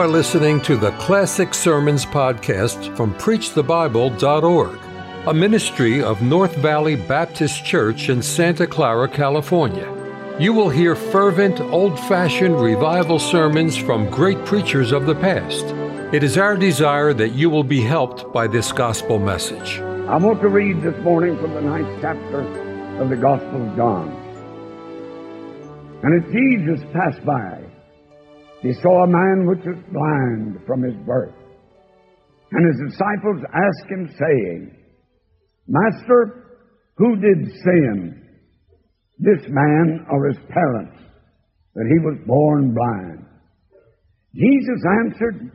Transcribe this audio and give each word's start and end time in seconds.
are 0.00 0.08
listening 0.08 0.62
to 0.62 0.78
the 0.78 0.92
Classic 0.92 1.52
Sermons 1.52 2.06
podcast 2.06 2.96
from 2.96 3.12
PreachTheBible.org, 3.16 4.78
a 5.26 5.34
ministry 5.34 6.02
of 6.02 6.22
North 6.22 6.56
Valley 6.56 6.96
Baptist 6.96 7.66
Church 7.66 8.08
in 8.08 8.22
Santa 8.22 8.66
Clara, 8.66 9.06
California. 9.06 9.86
You 10.40 10.54
will 10.54 10.70
hear 10.70 10.96
fervent, 10.96 11.60
old 11.60 12.00
fashioned 12.00 12.58
revival 12.58 13.18
sermons 13.18 13.76
from 13.76 14.08
great 14.08 14.42
preachers 14.46 14.90
of 14.90 15.04
the 15.04 15.16
past. 15.16 15.66
It 16.14 16.22
is 16.22 16.38
our 16.38 16.56
desire 16.56 17.12
that 17.12 17.34
you 17.34 17.50
will 17.50 17.62
be 17.62 17.82
helped 17.82 18.32
by 18.32 18.46
this 18.46 18.72
gospel 18.72 19.18
message. 19.18 19.80
I 20.08 20.16
want 20.16 20.40
to 20.40 20.48
read 20.48 20.80
this 20.80 20.96
morning 21.04 21.36
from 21.36 21.52
the 21.52 21.60
ninth 21.60 22.00
chapter 22.00 22.40
of 23.02 23.10
the 23.10 23.16
Gospel 23.16 23.68
of 23.68 23.76
John. 23.76 24.08
And 26.02 26.24
as 26.24 26.32
Jesus 26.32 26.80
passed 26.94 27.22
by, 27.22 27.59
he 28.62 28.72
saw 28.82 29.04
a 29.04 29.06
man 29.06 29.46
which 29.46 29.64
was 29.64 29.82
blind 29.90 30.58
from 30.66 30.82
his 30.82 30.94
birth. 31.06 31.34
And 32.52 32.66
his 32.66 32.92
disciples 32.92 33.42
asked 33.54 33.90
him, 33.90 34.14
saying, 34.18 34.76
Master, 35.66 36.58
who 36.96 37.16
did 37.16 37.52
sin, 37.64 38.22
this 39.18 39.46
man 39.48 40.06
or 40.10 40.28
his 40.28 40.38
parents, 40.48 40.98
that 41.74 41.86
he 41.88 41.98
was 42.04 42.18
born 42.26 42.74
blind? 42.74 43.24
Jesus 44.34 44.82
answered, 45.04 45.52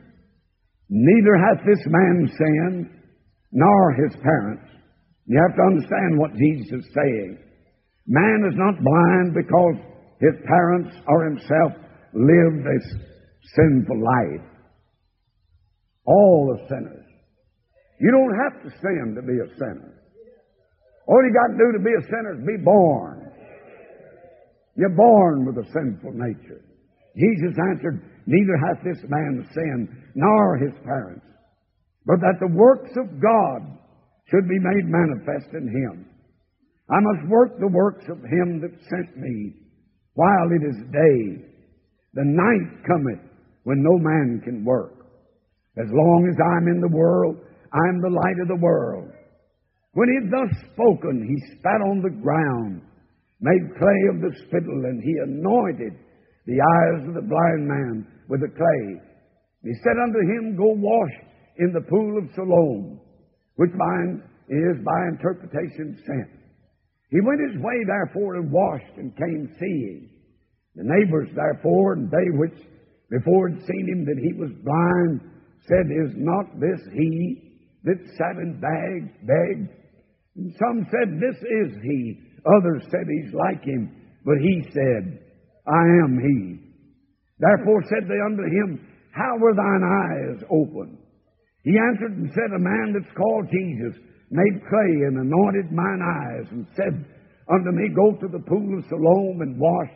Neither 0.88 1.36
hath 1.36 1.66
this 1.66 1.84
man 1.86 2.28
sinned, 2.36 2.90
nor 3.52 3.92
his 3.92 4.14
parents. 4.22 4.64
You 5.26 5.40
have 5.46 5.56
to 5.56 5.62
understand 5.62 6.18
what 6.18 6.34
Jesus 6.34 6.84
is 6.84 6.94
saying. 6.94 7.38
Man 8.06 8.46
is 8.48 8.56
not 8.56 8.82
blind 8.82 9.34
because 9.34 9.76
his 10.20 10.34
parents 10.46 10.96
or 11.08 11.24
himself 11.24 11.72
lived 12.16 12.64
a 12.64 12.78
sinful 13.54 14.00
life. 14.00 14.48
All 16.06 16.56
the 16.56 16.66
sinners. 16.68 17.04
You 18.00 18.10
don't 18.10 18.36
have 18.40 18.62
to 18.62 18.70
sin 18.80 19.14
to 19.16 19.22
be 19.22 19.36
a 19.36 19.48
sinner. 19.56 19.92
All 21.06 21.22
you 21.22 21.32
got 21.32 21.52
to 21.52 21.58
do 21.58 21.72
to 21.78 21.84
be 21.84 21.92
a 21.92 22.04
sinner 22.08 22.34
is 22.34 22.46
be 22.46 22.62
born. 22.64 23.32
You're 24.76 24.96
born 24.96 25.46
with 25.46 25.56
a 25.56 25.68
sinful 25.72 26.12
nature. 26.12 26.60
Jesus 27.16 27.56
answered, 27.70 28.02
Neither 28.26 28.56
hath 28.58 28.84
this 28.84 29.02
man 29.08 29.48
sinned, 29.54 29.88
nor 30.14 30.58
his 30.58 30.74
parents, 30.84 31.24
but 32.04 32.20
that 32.20 32.38
the 32.40 32.52
works 32.52 32.90
of 32.96 33.20
God 33.20 33.78
should 34.28 34.48
be 34.48 34.58
made 34.58 34.84
manifest 34.84 35.54
in 35.54 35.68
him. 35.68 36.06
I 36.90 37.00
must 37.00 37.30
work 37.30 37.58
the 37.58 37.68
works 37.68 38.04
of 38.10 38.18
him 38.18 38.60
that 38.60 38.74
sent 38.90 39.16
me 39.16 39.54
while 40.14 40.48
it 40.50 40.62
is 40.66 40.76
day. 40.92 41.55
The 42.16 42.24
night 42.24 42.80
cometh 42.88 43.20
when 43.64 43.82
no 43.84 43.98
man 44.00 44.40
can 44.42 44.64
work. 44.64 45.04
As 45.76 45.84
long 45.92 46.24
as 46.32 46.40
I'm 46.40 46.66
in 46.72 46.80
the 46.80 46.96
world, 46.96 47.36
I'm 47.70 48.00
the 48.00 48.16
light 48.16 48.40
of 48.40 48.48
the 48.48 48.64
world. 48.64 49.12
When 49.92 50.08
he 50.08 50.24
had 50.24 50.32
thus 50.32 50.72
spoken, 50.72 51.20
he 51.20 51.56
spat 51.58 51.84
on 51.84 52.00
the 52.00 52.16
ground, 52.24 52.80
made 53.40 53.76
clay 53.76 54.00
of 54.08 54.24
the 54.24 54.32
spittle, 54.46 54.80
and 54.88 55.02
he 55.04 55.12
anointed 55.28 55.92
the 56.46 56.56
eyes 56.56 57.06
of 57.06 57.14
the 57.20 57.28
blind 57.28 57.68
man 57.68 58.06
with 58.30 58.40
the 58.40 58.48
clay. 58.48 58.86
He 59.62 59.74
said 59.84 60.00
unto 60.00 60.20
him, 60.20 60.56
Go 60.56 60.72
wash 60.72 61.16
in 61.58 61.74
the 61.74 61.84
pool 61.84 62.16
of 62.16 62.32
Siloam, 62.34 62.98
which 63.56 63.72
by, 63.76 63.96
is 64.48 64.76
by 64.80 65.00
interpretation 65.12 66.00
sent. 66.06 66.32
He 67.10 67.20
went 67.20 67.44
his 67.44 67.60
way 67.60 67.84
therefore 67.84 68.36
and 68.36 68.50
washed 68.50 68.96
and 68.96 69.14
came 69.16 69.52
seeing. 69.60 70.15
The 70.76 70.84
neighbors 70.84 71.28
therefore, 71.34 71.94
and 71.94 72.10
they 72.10 72.28
which 72.36 72.56
before 73.10 73.48
had 73.48 73.60
seen 73.64 73.88
him 73.88 74.04
that 74.04 74.20
he 74.20 74.32
was 74.34 74.52
blind, 74.62 75.20
said, 75.66 75.86
Is 75.88 76.12
not 76.16 76.60
this 76.60 76.80
he 76.92 77.64
that 77.84 77.98
sat 78.18 78.36
and 78.36 78.60
begged? 78.60 79.70
And 80.36 80.54
some 80.60 80.86
said, 80.90 81.16
This 81.16 81.36
is 81.40 81.82
he. 81.82 82.20
Others 82.44 82.82
said, 82.90 83.06
He's 83.08 83.32
like 83.32 83.64
him. 83.64 83.90
But 84.24 84.36
he 84.42 84.62
said, 84.72 85.18
I 85.66 85.84
am 86.04 86.18
he. 86.20 86.66
Therefore 87.38 87.82
said 87.88 88.08
they 88.08 88.20
unto 88.24 88.44
him, 88.44 88.86
How 89.12 89.36
were 89.38 89.54
thine 89.54 89.84
eyes 89.84 90.44
opened? 90.50 90.98
He 91.64 91.78
answered 91.78 92.16
and 92.16 92.30
said, 92.34 92.52
A 92.54 92.62
man 92.62 92.94
that's 92.94 93.16
called 93.16 93.48
Jesus 93.50 93.98
made 94.30 94.66
clay 94.68 95.06
and 95.06 95.18
anointed 95.18 95.72
mine 95.72 96.02
eyes, 96.02 96.46
and 96.50 96.66
said 96.76 97.04
unto 97.48 97.70
me, 97.72 97.88
Go 97.94 98.12
to 98.20 98.28
the 98.28 98.44
pool 98.44 98.78
of 98.78 98.84
Siloam 98.88 99.40
and 99.40 99.58
wash. 99.58 99.90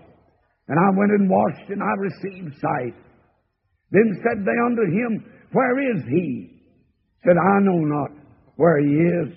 And 0.71 0.79
I 0.79 0.89
went 0.95 1.11
and 1.11 1.29
washed, 1.29 1.67
and 1.69 1.83
I 1.83 1.95
received 1.99 2.55
sight. 2.63 2.95
Then 3.91 4.23
said 4.23 4.47
they 4.47 4.55
unto 4.55 4.87
him, 4.87 5.27
Where 5.51 5.97
is 5.97 6.05
he? 6.07 6.63
Said, 7.27 7.35
I 7.35 7.59
know 7.67 7.83
not 7.83 8.11
where 8.55 8.79
he 8.79 8.95
is. 8.95 9.35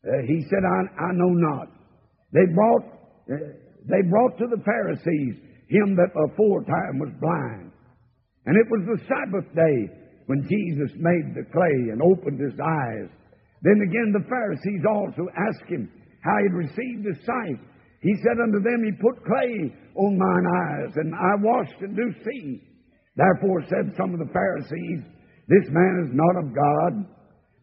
Uh, 0.00 0.24
he 0.26 0.40
said, 0.48 0.64
I, 0.64 0.80
I 0.96 1.12
know 1.12 1.28
not. 1.28 1.68
They 2.32 2.46
brought, 2.54 2.84
uh, 3.28 3.52
they 3.84 4.00
brought 4.08 4.38
to 4.38 4.46
the 4.48 4.62
Pharisees 4.64 5.36
him 5.68 5.94
that 5.96 6.16
aforetime 6.16 6.98
was 7.00 7.12
blind. 7.20 7.72
And 8.46 8.56
it 8.56 8.68
was 8.70 8.80
the 8.86 9.04
Sabbath 9.04 9.48
day 9.54 9.92
when 10.24 10.48
Jesus 10.48 10.96
made 10.96 11.36
the 11.36 11.44
clay 11.52 11.92
and 11.92 12.00
opened 12.00 12.40
his 12.40 12.58
eyes. 12.60 13.12
Then 13.60 13.80
again 13.84 14.12
the 14.12 14.24
Pharisees 14.28 14.84
also 14.88 15.28
asked 15.36 15.68
him 15.68 15.90
how 16.24 16.36
he 16.38 16.48
had 16.48 16.56
received 16.56 17.04
his 17.04 17.20
sight. 17.24 17.60
He 18.04 18.12
said 18.20 18.36
unto 18.36 18.60
them, 18.60 18.84
He 18.84 18.92
put 19.00 19.24
clay 19.24 19.72
on 19.96 20.20
mine 20.20 20.46
eyes, 20.68 20.92
and 21.00 21.16
I 21.16 21.40
washed 21.40 21.80
and 21.80 21.96
do 21.96 22.12
see. 22.20 22.60
Therefore 23.16 23.64
said 23.64 23.96
some 23.96 24.12
of 24.12 24.20
the 24.20 24.28
Pharisees, 24.28 25.00
This 25.48 25.66
man 25.72 26.04
is 26.04 26.12
not 26.12 26.36
of 26.36 26.52
God, 26.52 27.08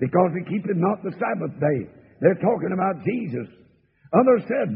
because 0.02 0.32
he 0.34 0.50
keepeth 0.50 0.82
not 0.82 1.06
the 1.06 1.14
Sabbath 1.14 1.54
day. 1.62 1.80
They're 2.26 2.42
talking 2.42 2.74
about 2.74 3.06
Jesus. 3.06 3.54
Others 4.18 4.44
said, 4.50 4.70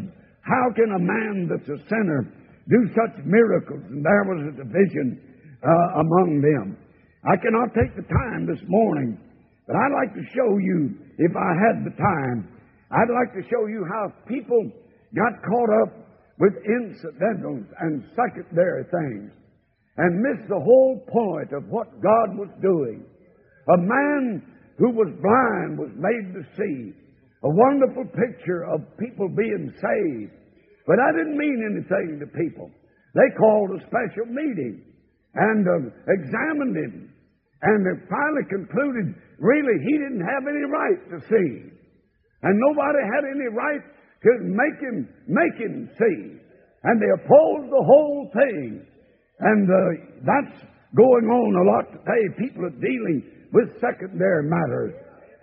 How 0.45 0.69
can 0.77 0.93
a 0.93 1.01
man 1.01 1.49
that's 1.49 1.67
a 1.67 1.81
sinner 1.89 2.29
do 2.69 2.79
such 2.97 3.25
miracles. 3.25 3.83
And 3.89 4.03
there 4.03 4.25
was 4.25 4.53
a 4.53 4.57
division 4.57 5.21
uh, 5.61 6.01
among 6.01 6.41
them. 6.41 6.77
I 7.25 7.37
cannot 7.37 7.73
take 7.73 7.93
the 7.95 8.05
time 8.05 8.45
this 8.45 8.61
morning, 8.67 9.17
but 9.65 9.75
I'd 9.75 9.97
like 9.97 10.13
to 10.13 10.25
show 10.33 10.57
you, 10.57 10.93
if 11.17 11.33
I 11.33 11.51
had 11.57 11.85
the 11.85 11.95
time, 11.97 12.49
I'd 12.91 13.09
like 13.09 13.33
to 13.33 13.41
show 13.49 13.65
you 13.65 13.85
how 13.89 14.13
people 14.27 14.61
got 15.15 15.41
caught 15.47 15.71
up 15.83 15.91
with 16.39 16.53
incidentals 16.67 17.65
and 17.79 18.03
secondary 18.11 18.83
things 18.91 19.31
and 19.97 20.19
missed 20.19 20.49
the 20.49 20.59
whole 20.59 20.99
point 21.07 21.55
of 21.55 21.63
what 21.71 21.87
God 22.03 22.35
was 22.35 22.51
doing. 22.61 23.05
A 23.71 23.77
man 23.79 24.43
who 24.77 24.91
was 24.91 25.07
blind 25.23 25.79
was 25.79 25.91
made 25.95 26.35
to 26.35 26.43
see. 26.59 26.91
A 27.43 27.49
wonderful 27.49 28.03
picture 28.11 28.67
of 28.67 28.83
people 28.99 29.29
being 29.29 29.71
saved. 29.71 30.33
But 30.85 30.99
I 30.99 31.15
didn't 31.15 31.37
mean 31.37 31.59
anything 31.63 32.19
to 32.19 32.27
people. 32.27 32.69
They 33.15 33.29
called 33.39 33.71
a 33.71 33.85
special 33.87 34.27
meeting 34.27 34.83
and 35.35 35.63
uh, 35.63 35.89
examined 36.11 36.75
him. 36.75 37.09
And 37.61 37.79
they 37.87 37.95
finally 38.11 38.45
concluded, 38.51 39.15
really, 39.39 39.77
he 39.79 39.93
didn't 39.97 40.27
have 40.27 40.43
any 40.43 40.65
right 40.67 41.01
to 41.15 41.17
see. 41.31 41.71
And 42.43 42.59
nobody 42.59 43.01
had 43.15 43.23
any 43.25 43.49
right 43.49 43.81
to 44.25 44.31
make 44.41 44.77
him, 44.81 45.07
make 45.29 45.55
him 45.61 45.89
see. 46.01 46.41
And 46.83 47.01
they 47.01 47.11
opposed 47.13 47.69
the 47.69 47.85
whole 47.85 48.29
thing. 48.33 48.81
And 49.39 49.69
uh, 49.69 49.77
that's 50.25 50.57
going 50.97 51.27
on 51.29 51.49
a 51.61 51.65
lot 51.69 51.85
today. 51.93 52.23
People 52.37 52.65
are 52.65 52.77
dealing 52.81 53.21
with 53.53 53.69
secondary 53.77 54.49
matters 54.49 54.93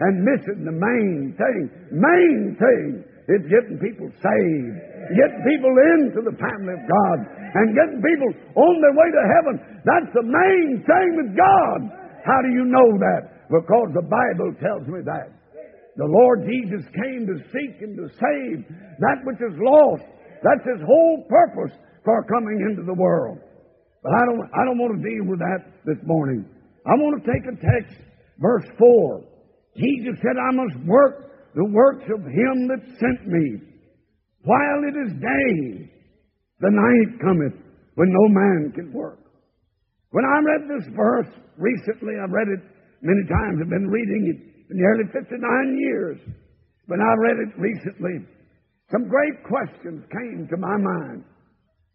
and 0.00 0.26
missing 0.26 0.66
the 0.66 0.74
main 0.74 1.34
thing. 1.38 1.60
Main 1.94 2.56
thing 2.58 3.04
is 3.30 3.42
getting 3.46 3.78
people 3.78 4.10
saved, 4.18 4.74
getting 5.14 5.42
people 5.46 5.74
into 5.94 6.26
the 6.26 6.34
family 6.34 6.74
of 6.74 6.82
God, 6.82 7.18
and 7.54 7.70
getting 7.70 8.02
people 8.02 8.30
on 8.58 8.74
their 8.82 8.96
way 8.98 9.08
to 9.14 9.22
heaven. 9.38 9.54
That's 9.86 10.10
the 10.10 10.26
main 10.26 10.82
thing 10.82 11.08
with 11.22 11.30
God. 11.38 11.80
How 12.26 12.38
do 12.42 12.50
you 12.50 12.66
know 12.66 12.88
that? 12.98 13.46
Because 13.46 13.94
the 13.94 14.06
Bible 14.06 14.50
tells 14.58 14.86
me 14.90 15.06
that. 15.06 15.41
The 15.96 16.08
Lord 16.08 16.48
Jesus 16.48 16.84
came 16.96 17.26
to 17.28 17.36
seek 17.52 17.82
and 17.82 17.96
to 17.96 18.08
save 18.08 18.64
that 19.00 19.20
which 19.24 19.40
is 19.44 19.56
lost. 19.60 20.04
That's 20.40 20.64
His 20.64 20.80
whole 20.86 21.24
purpose 21.28 21.76
for 22.04 22.24
coming 22.24 22.64
into 22.70 22.82
the 22.86 22.96
world. 22.96 23.38
But 24.02 24.12
I 24.14 24.22
don't, 24.26 24.42
I 24.50 24.64
don't 24.64 24.78
want 24.78 24.98
to 24.98 25.02
deal 25.04 25.24
with 25.28 25.38
that 25.38 25.62
this 25.84 26.00
morning. 26.04 26.44
I 26.86 26.94
want 26.98 27.22
to 27.22 27.30
take 27.30 27.44
a 27.46 27.54
text, 27.54 27.94
verse 28.38 28.66
4. 28.78 29.22
Jesus 29.76 30.18
said, 30.18 30.34
I 30.34 30.50
must 30.52 30.76
work 30.88 31.30
the 31.54 31.64
works 31.64 32.04
of 32.10 32.20
him 32.24 32.68
that 32.68 32.82
sent 32.98 33.28
me. 33.28 33.60
While 34.42 34.80
it 34.88 34.96
is 35.06 35.12
day, 35.20 35.92
the 36.58 36.72
night 36.72 37.20
cometh 37.20 37.54
when 37.94 38.08
no 38.10 38.28
man 38.28 38.72
can 38.74 38.92
work. 38.92 39.20
When 40.10 40.24
I 40.24 40.38
read 40.42 40.68
this 40.68 40.88
verse 40.96 41.28
recently, 41.56 42.14
I've 42.18 42.32
read 42.32 42.48
it 42.48 42.60
many 43.02 43.22
times. 43.28 43.60
I've 43.62 43.70
been 43.70 43.88
reading 43.88 44.34
it 44.34 44.51
nearly 44.74 45.04
59 45.12 45.78
years. 45.78 46.18
When 46.86 47.00
I 47.00 47.12
read 47.18 47.38
it 47.48 47.52
recently, 47.58 48.26
some 48.90 49.08
great 49.08 49.42
questions 49.44 50.04
came 50.10 50.48
to 50.50 50.56
my 50.56 50.76
mind. 50.76 51.24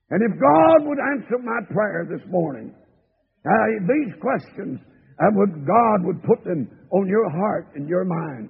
And 0.09 0.23
if 0.23 0.39
God 0.39 0.87
would 0.87 0.99
answer 0.99 1.37
my 1.43 1.59
prayer 1.73 2.07
this 2.09 2.25
morning 2.31 2.73
Uh, 3.45 3.79
these 3.87 4.13
questions, 4.19 4.79
uh, 5.23 5.31
would 5.31 5.65
God 5.65 6.03
would 6.03 6.21
put 6.23 6.43
them 6.43 6.67
on 6.91 7.07
your 7.07 7.29
heart 7.31 7.67
and 7.75 7.87
your 7.87 8.03
mind. 8.03 8.49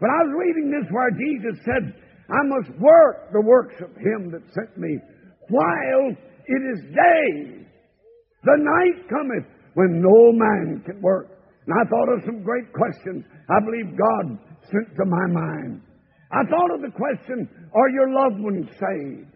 But 0.00 0.10
I 0.10 0.18
was 0.26 0.34
reading 0.42 0.70
this 0.70 0.90
where 0.90 1.10
Jesus 1.14 1.54
said, 1.64 1.94
I 2.30 2.42
must 2.42 2.70
work 2.80 3.30
the 3.32 3.40
works 3.40 3.76
of 3.80 3.94
him 3.94 4.32
that 4.32 4.42
sent 4.54 4.76
me 4.76 4.98
while 5.50 6.10
it 6.10 6.62
is 6.74 6.80
day. 6.90 7.64
The 8.42 8.58
night 8.58 9.08
cometh 9.08 9.46
when 9.74 10.02
no 10.02 10.32
man 10.32 10.82
can 10.84 11.00
work. 11.00 11.28
And 11.66 11.72
I 11.72 11.84
thought 11.88 12.12
of 12.12 12.24
some 12.24 12.44
great 12.44 12.68
questions 12.72 13.24
I 13.48 13.58
believe 13.64 13.96
God 13.96 14.38
sent 14.68 14.88
to 14.96 15.04
my 15.08 15.26
mind. 15.32 15.80
I 16.32 16.44
thought 16.48 16.74
of 16.74 16.82
the 16.82 16.92
question, 16.92 17.48
Are 17.72 17.90
your 17.90 18.10
loved 18.12 18.40
ones 18.42 18.68
saved? 18.76 19.32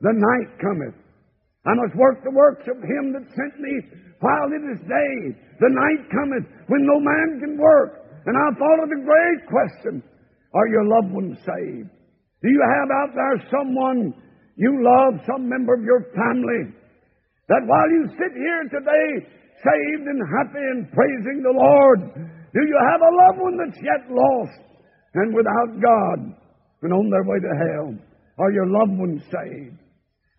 The 0.00 0.12
night 0.12 0.50
cometh. 0.60 0.96
I 1.64 1.72
must 1.72 1.96
work 1.96 2.20
the 2.20 2.36
works 2.36 2.68
of 2.68 2.76
him 2.76 3.16
that 3.16 3.24
sent 3.32 3.56
me 3.60 3.72
while 4.20 4.48
it 4.52 4.64
is 4.76 4.80
day. 4.84 5.14
The 5.60 5.72
night 5.72 6.04
cometh 6.12 6.44
when 6.68 6.84
no 6.84 7.00
man 7.00 7.40
can 7.40 7.56
work. 7.56 8.04
And 8.26 8.36
I 8.36 8.48
thought 8.56 8.84
of 8.84 8.88
the 8.92 9.04
great 9.04 9.40
question, 9.48 10.02
Are 10.52 10.68
your 10.68 10.84
loved 10.84 11.12
ones 11.12 11.38
saved? 11.40 11.88
Do 12.42 12.48
you 12.52 12.60
have 12.60 12.90
out 12.92 13.12
there 13.16 13.48
someone 13.48 14.12
you 14.56 14.84
love, 14.84 15.20
some 15.26 15.48
member 15.48 15.74
of 15.74 15.82
your 15.82 16.12
family, 16.12 16.76
that 17.48 17.64
while 17.66 17.88
you 17.90 18.08
sit 18.16 18.32
here 18.36 18.62
today, 18.68 19.26
saved 19.62 20.06
and 20.08 20.20
happy 20.26 20.64
and 20.74 20.90
praising 20.90 21.42
the 21.42 21.54
Lord, 21.54 22.00
do 22.54 22.60
you 22.62 22.78
have 22.90 23.02
a 23.02 23.12
loved 23.26 23.40
one 23.42 23.56
that's 23.58 23.80
yet 23.82 24.02
lost 24.10 24.62
and 25.14 25.34
without 25.34 25.70
God 25.78 26.18
and 26.82 26.92
on 26.92 27.10
their 27.10 27.24
way 27.24 27.38
to 27.38 27.52
hell? 27.54 27.90
Are 28.38 28.52
your 28.52 28.66
loved 28.66 28.98
ones 28.98 29.22
saved? 29.30 29.78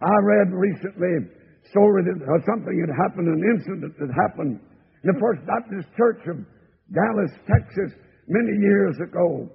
I 0.02 0.16
read 0.24 0.52
recently 0.52 1.08
a 1.08 1.24
story 1.72 2.04
that 2.04 2.20
uh, 2.20 2.40
something 2.44 2.76
had 2.76 2.94
happened, 3.00 3.28
an 3.32 3.44
incident 3.56 3.94
that 4.00 4.12
happened 4.12 4.60
in 5.04 5.08
the 5.08 5.20
First 5.20 5.42
Baptist 5.48 5.88
Church 5.96 6.22
of 6.28 6.44
Dallas, 6.92 7.32
Texas, 7.48 7.96
many 8.28 8.54
years 8.60 8.96
ago. 9.00 9.48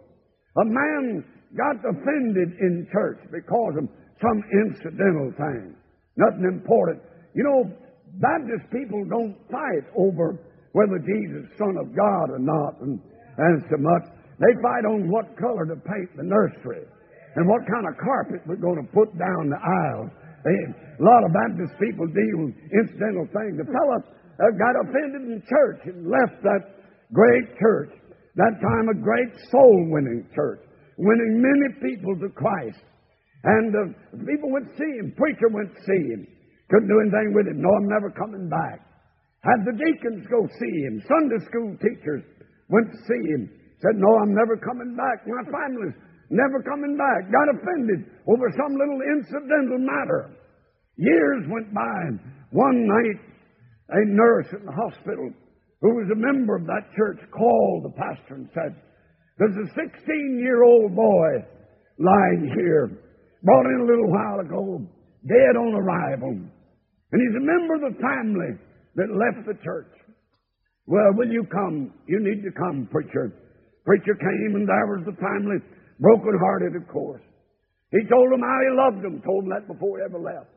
A 0.56 0.64
man 0.64 1.24
got 1.56 1.76
offended 1.84 2.56
in 2.60 2.88
church 2.92 3.20
because 3.30 3.74
of 3.78 3.86
some 4.20 4.38
incidental 4.64 5.32
thing. 5.36 5.74
Nothing 6.16 6.44
important. 6.44 7.02
You 7.34 7.44
know, 7.44 7.60
Baptist 8.20 8.68
people 8.70 9.04
don't 9.08 9.34
fight 9.50 9.84
over 9.96 10.36
whether 10.72 11.00
Jesus 11.00 11.48
is 11.48 11.58
Son 11.58 11.74
of 11.80 11.96
God 11.96 12.30
or 12.30 12.38
not 12.38 12.80
and, 12.84 13.00
and 13.38 13.64
so 13.68 13.76
much. 13.80 14.04
They 14.38 14.52
fight 14.62 14.84
on 14.84 15.10
what 15.10 15.36
color 15.36 15.66
to 15.66 15.76
paint 15.76 16.08
the 16.16 16.24
nursery 16.24 16.84
and 17.36 17.48
what 17.48 17.64
kind 17.66 17.88
of 17.88 17.96
carpet 17.98 18.44
we're 18.46 18.60
going 18.60 18.80
to 18.80 18.88
put 18.92 19.10
down 19.18 19.50
the 19.50 19.60
aisle 19.60 20.10
a 20.46 21.02
lot 21.02 21.24
of 21.24 21.32
Baptist 21.32 21.76
people 21.80 22.06
deal 22.08 22.48
with 22.48 22.54
incidental 22.72 23.28
things. 23.28 23.60
The 23.60 23.68
fellow 23.68 24.00
uh, 24.00 24.52
got 24.56 24.72
offended 24.80 25.28
in 25.28 25.42
church 25.44 25.80
and 25.84 26.08
left 26.08 26.40
that 26.42 26.80
great 27.12 27.58
church. 27.60 27.92
That 28.36 28.56
time 28.62 28.88
a 28.88 28.94
great 28.96 29.32
soul 29.50 29.90
winning 29.90 30.24
church, 30.34 30.60
winning 30.96 31.42
many 31.42 31.92
people 31.92 32.16
to 32.20 32.28
Christ. 32.32 32.80
And 33.44 33.74
uh, 33.74 34.16
people 34.24 34.48
to 34.52 34.76
see 34.78 34.92
him. 35.00 35.12
Preacher 35.16 35.48
went 35.50 35.74
to 35.74 35.80
see 35.84 36.02
him. 36.12 36.26
Couldn't 36.70 36.88
do 36.88 37.02
anything 37.02 37.34
with 37.34 37.50
him. 37.50 37.58
No, 37.58 37.70
I'm 37.74 37.90
never 37.90 38.14
coming 38.14 38.48
back. 38.48 38.78
Had 39.42 39.66
the 39.66 39.74
deacons 39.74 40.22
go 40.30 40.46
see 40.46 40.74
him. 40.86 41.02
Sunday 41.08 41.42
school 41.50 41.74
teachers 41.82 42.22
went 42.68 42.86
to 42.92 42.98
see 43.10 43.22
him. 43.34 43.50
Said, 43.82 43.98
No, 43.98 44.06
I'm 44.22 44.34
never 44.34 44.56
coming 44.56 44.94
back. 44.94 45.26
My 45.26 45.42
family's 45.50 45.96
never 46.30 46.62
coming 46.62 46.94
back. 46.94 47.32
Got 47.32 47.50
offended 47.58 48.06
over 48.28 48.46
some 48.54 48.76
little 48.78 49.00
incidental 49.02 49.80
matter. 49.82 50.30
Years 50.96 51.42
went 51.48 51.74
by. 51.74 51.96
and 52.06 52.20
One 52.52 52.86
night, 52.86 53.18
a 53.90 54.04
nurse 54.06 54.46
in 54.52 54.64
the 54.64 54.76
hospital 54.76 55.32
who 55.80 55.90
was 55.96 56.10
a 56.12 56.20
member 56.20 56.56
of 56.56 56.66
that 56.66 56.92
church 56.94 57.18
called 57.32 57.84
the 57.84 57.96
pastor 57.96 58.34
and 58.34 58.48
said, 58.54 58.76
There's 59.38 59.56
a 59.56 59.74
16 59.74 60.38
year 60.38 60.62
old 60.62 60.94
boy 60.94 61.42
lying 61.98 62.52
here, 62.54 63.00
brought 63.42 63.66
in 63.66 63.80
a 63.80 63.88
little 63.88 64.10
while 64.12 64.40
ago, 64.40 64.86
dead 65.26 65.56
on 65.56 65.74
arrival. 65.74 66.38
And 67.12 67.18
he's 67.18 67.36
a 67.42 67.46
member 67.46 67.74
of 67.74 67.92
the 67.92 67.98
family 67.98 68.52
that 68.96 69.10
left 69.10 69.46
the 69.46 69.58
church. 69.64 69.90
Well, 70.86 71.14
will 71.14 71.30
you 71.30 71.44
come? 71.50 71.92
You 72.06 72.18
need 72.18 72.42
to 72.42 72.52
come, 72.54 72.88
preacher. 72.90 73.30
Preacher 73.84 74.14
came, 74.14 74.54
and 74.54 74.66
there 74.66 74.86
was 74.90 75.06
the 75.06 75.18
family 75.18 75.58
broken-hearted, 75.98 76.76
of 76.76 76.86
course. 76.88 77.22
He 77.90 78.06
told 78.06 78.30
them 78.30 78.42
how 78.42 78.58
he 78.62 78.70
loved 78.74 79.02
them, 79.02 79.22
told 79.22 79.44
them 79.44 79.50
that 79.50 79.66
before 79.66 79.98
he 79.98 80.04
ever 80.04 80.18
left. 80.22 80.50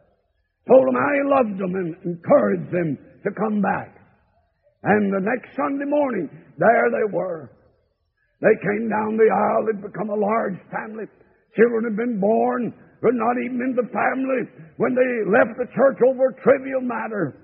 Told 0.70 0.86
them 0.88 0.96
how 0.96 1.12
he 1.18 1.24
loved 1.26 1.58
them 1.58 1.74
and 1.76 1.90
encouraged 2.06 2.72
them 2.72 2.98
to 2.98 3.30
come 3.34 3.62
back. 3.62 3.98
And 4.84 5.12
the 5.12 5.24
next 5.24 5.56
Sunday 5.56 5.86
morning, 5.86 6.30
there 6.58 6.88
they 6.92 7.08
were. 7.12 7.50
They 8.42 8.56
came 8.62 8.90
down 8.90 9.18
the 9.18 9.32
aisle. 9.32 9.66
They'd 9.66 9.82
become 9.82 10.10
a 10.10 10.20
large 10.20 10.60
family. 10.70 11.06
Children 11.56 11.84
had 11.86 11.98
been 11.98 12.20
born, 12.20 12.74
but 13.04 13.12
not 13.14 13.36
even 13.44 13.60
in 13.60 13.76
the 13.76 13.92
family 13.92 14.48
when 14.80 14.96
they 14.96 15.12
left 15.28 15.60
the 15.60 15.68
church 15.76 16.00
over 16.08 16.32
a 16.32 16.40
trivial 16.40 16.80
matter. 16.80 17.36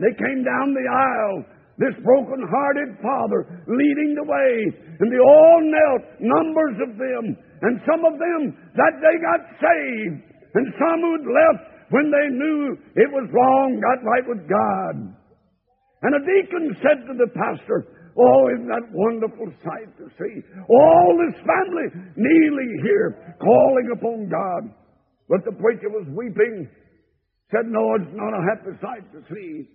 They 0.00 0.16
came 0.16 0.40
down 0.40 0.72
the 0.72 0.88
aisle 0.88 1.44
this 1.76 1.96
broken-hearted 2.04 3.00
father 3.00 3.64
leading 3.68 4.16
the 4.16 4.28
way, 4.28 4.50
and 5.00 5.08
they 5.08 5.20
all 5.20 5.60
knelt, 5.60 6.04
numbers 6.20 6.76
of 6.84 6.96
them, 6.96 7.24
and 7.36 7.80
some 7.88 8.04
of 8.04 8.16
them 8.16 8.56
that 8.76 8.94
day 9.00 9.16
got 9.20 9.40
saved, 9.60 10.20
and 10.56 10.66
some 10.76 11.00
who'd 11.00 11.28
left 11.28 11.64
when 11.92 12.08
they 12.12 12.28
knew 12.32 12.76
it 12.96 13.10
was 13.12 13.28
wrong 13.32 13.80
got 13.80 14.04
right 14.04 14.26
with 14.28 14.48
God. 14.48 14.94
And 16.02 16.12
a 16.16 16.22
deacon 16.24 16.76
said 16.80 16.98
to 17.08 17.14
the 17.16 17.30
pastor, 17.32 18.01
Oh, 18.18 18.48
isn't 18.52 18.68
that 18.68 18.92
wonderful 18.92 19.48
sight 19.64 19.88
to 19.98 20.06
see? 20.20 20.34
All 20.68 21.16
this 21.16 21.40
family 21.40 21.88
kneeling 22.16 22.72
here, 22.84 23.36
calling 23.40 23.88
upon 23.92 24.28
God. 24.28 24.74
But 25.28 25.44
the 25.44 25.56
preacher 25.56 25.88
was 25.88 26.06
weeping, 26.12 26.68
said, 27.50 27.64
No, 27.66 27.94
it's 27.96 28.12
not 28.12 28.36
a 28.36 28.42
happy 28.52 28.76
sight 28.80 29.06
to 29.12 29.20
see. 29.32 29.68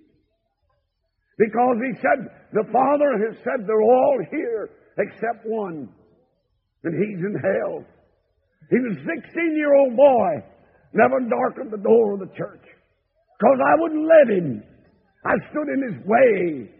Because 1.37 1.77
he 1.85 1.93
said, 2.01 2.25
the 2.53 2.65
Father 2.73 3.11
has 3.29 3.37
said 3.43 3.65
they're 3.65 3.81
all 3.81 4.17
here 4.31 4.69
except 4.97 5.45
one, 5.45 5.87
and 6.83 6.93
he's 6.93 7.21
in 7.21 7.35
hell. 7.37 7.85
He 8.69 8.77
was 8.77 8.97
a 8.97 9.05
16 9.05 9.55
year 9.55 9.73
old 9.75 9.95
boy, 9.95 10.29
never 10.93 11.19
darkened 11.21 11.71
the 11.71 11.77
door 11.77 12.13
of 12.13 12.19
the 12.19 12.33
church. 12.35 12.65
Because 13.37 13.59
I 13.61 13.73
wouldn't 13.79 14.09
let 14.09 14.37
him. 14.37 14.63
I 15.25 15.33
stood 15.51 15.69
in 15.69 15.93
his 15.93 16.05
way. 16.05 16.76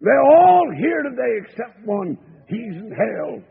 They're 0.00 0.22
all 0.22 0.66
here 0.76 1.02
today 1.02 1.32
except 1.44 1.86
one. 1.86 2.18
He's 2.48 2.76
in 2.76 2.92
hell. 2.92 3.42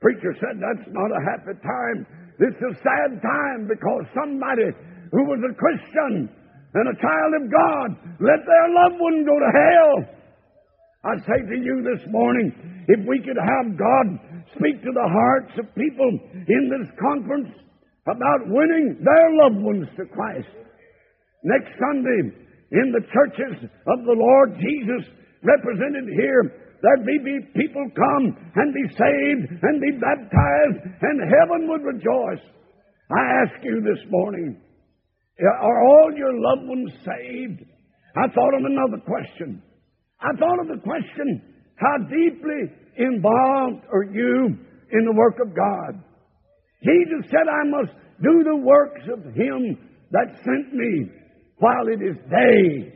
Preacher 0.00 0.32
said 0.40 0.62
that's 0.62 0.88
not 0.88 1.10
a 1.12 1.24
happy 1.26 1.58
time. 1.60 2.06
This 2.38 2.56
is 2.56 2.72
a 2.72 2.80
sad 2.80 3.20
time 3.20 3.68
because 3.68 4.08
somebody 4.16 4.72
who 5.12 5.22
was 5.28 5.42
a 5.44 5.54
Christian 5.54 6.30
and 6.72 6.86
a 6.88 7.00
child 7.02 7.32
of 7.36 7.44
God, 7.50 7.88
let 8.22 8.40
their 8.46 8.68
loved 8.70 8.98
one 9.02 9.26
go 9.26 9.36
to 9.36 9.50
hell. 9.50 9.94
I 11.02 11.16
say 11.26 11.40
to 11.42 11.58
you 11.58 11.82
this 11.82 12.06
morning, 12.08 12.52
if 12.88 13.00
we 13.08 13.18
could 13.20 13.36
have 13.36 13.76
God 13.76 14.06
speak 14.56 14.82
to 14.82 14.92
the 14.92 15.08
hearts 15.08 15.52
of 15.58 15.74
people 15.74 16.10
in 16.34 16.62
this 16.70 16.88
conference 16.98 17.50
about 18.06 18.46
winning 18.46 18.98
their 19.02 19.28
loved 19.36 19.62
ones 19.62 19.88
to 19.96 20.04
Christ. 20.06 20.48
Next 21.44 21.70
Sunday, 21.78 22.34
in 22.72 22.92
the 22.92 23.04
churches 23.12 23.68
of 23.86 23.98
the 24.04 24.16
Lord 24.16 24.54
Jesus 24.58 25.04
represented 25.42 26.08
here, 26.14 26.74
there'd 26.82 27.06
be 27.06 27.18
people 27.54 27.86
come 27.94 28.36
and 28.56 28.74
be 28.74 28.86
saved 28.96 29.62
and 29.62 29.80
be 29.80 29.92
baptized, 30.00 30.80
and 31.02 31.20
heaven 31.20 31.68
would 31.68 31.82
rejoice. 31.82 32.44
I 33.10 33.22
ask 33.42 33.64
you 33.64 33.82
this 33.82 34.04
morning, 34.10 34.60
are 35.42 35.86
all 35.86 36.12
your 36.16 36.32
loved 36.32 36.68
ones 36.68 36.92
saved? 37.04 37.64
I 38.16 38.28
thought 38.28 38.54
of 38.54 38.64
another 38.64 39.02
question. 39.06 39.62
I 40.20 40.36
thought 40.36 40.60
of 40.60 40.68
the 40.68 40.82
question, 40.82 41.42
how 41.76 41.96
deeply 42.04 42.70
involved 42.98 43.84
are 43.92 44.04
you 44.04 44.56
in 44.92 45.04
the 45.04 45.12
work 45.12 45.38
of 45.40 45.56
God? 45.56 46.02
Jesus 46.84 47.30
said, 47.30 47.48
I 47.48 47.68
must 47.68 47.92
do 48.22 48.44
the 48.44 48.56
works 48.56 49.02
of 49.12 49.24
Him 49.34 49.78
that 50.12 50.36
sent 50.44 50.74
me 50.74 51.10
while 51.58 51.88
it 51.88 52.02
is 52.02 52.16
day. 52.28 52.92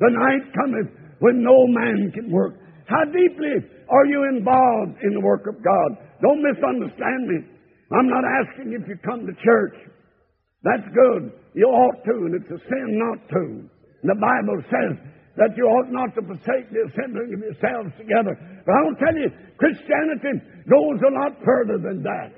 The 0.00 0.10
night 0.10 0.52
cometh 0.54 0.92
when 1.24 1.40
no 1.40 1.56
man 1.72 2.12
can 2.12 2.28
work. 2.28 2.60
How 2.84 3.00
deeply 3.08 3.56
are 3.88 4.04
you 4.04 4.28
involved 4.36 5.00
in 5.00 5.16
the 5.16 5.24
work 5.24 5.48
of 5.48 5.56
God? 5.64 5.96
Don't 6.20 6.44
misunderstand 6.44 7.24
me. 7.32 7.48
I'm 7.96 8.12
not 8.12 8.28
asking 8.44 8.76
if 8.76 8.84
you 8.84 9.00
come 9.00 9.24
to 9.24 9.32
church. 9.40 9.76
That's 10.68 10.84
good. 10.92 11.32
You 11.56 11.64
ought 11.64 12.04
to, 12.04 12.14
and 12.28 12.36
it's 12.36 12.52
a 12.52 12.60
sin 12.68 12.88
not 13.00 13.24
to. 13.32 13.64
The 14.04 14.20
Bible 14.20 14.60
says 14.68 15.00
that 15.40 15.56
you 15.56 15.64
ought 15.64 15.88
not 15.88 16.12
to 16.12 16.20
forsake 16.28 16.68
the 16.68 16.92
assembling 16.92 17.32
of 17.32 17.40
yourselves 17.40 17.96
together. 17.96 18.36
But 18.68 18.72
I 18.76 18.80
will 18.84 18.98
tell 19.00 19.16
you, 19.16 19.32
Christianity 19.56 20.44
goes 20.68 21.00
a 21.08 21.12
lot 21.24 21.40
further 21.40 21.80
than 21.80 22.04
that. 22.04 22.36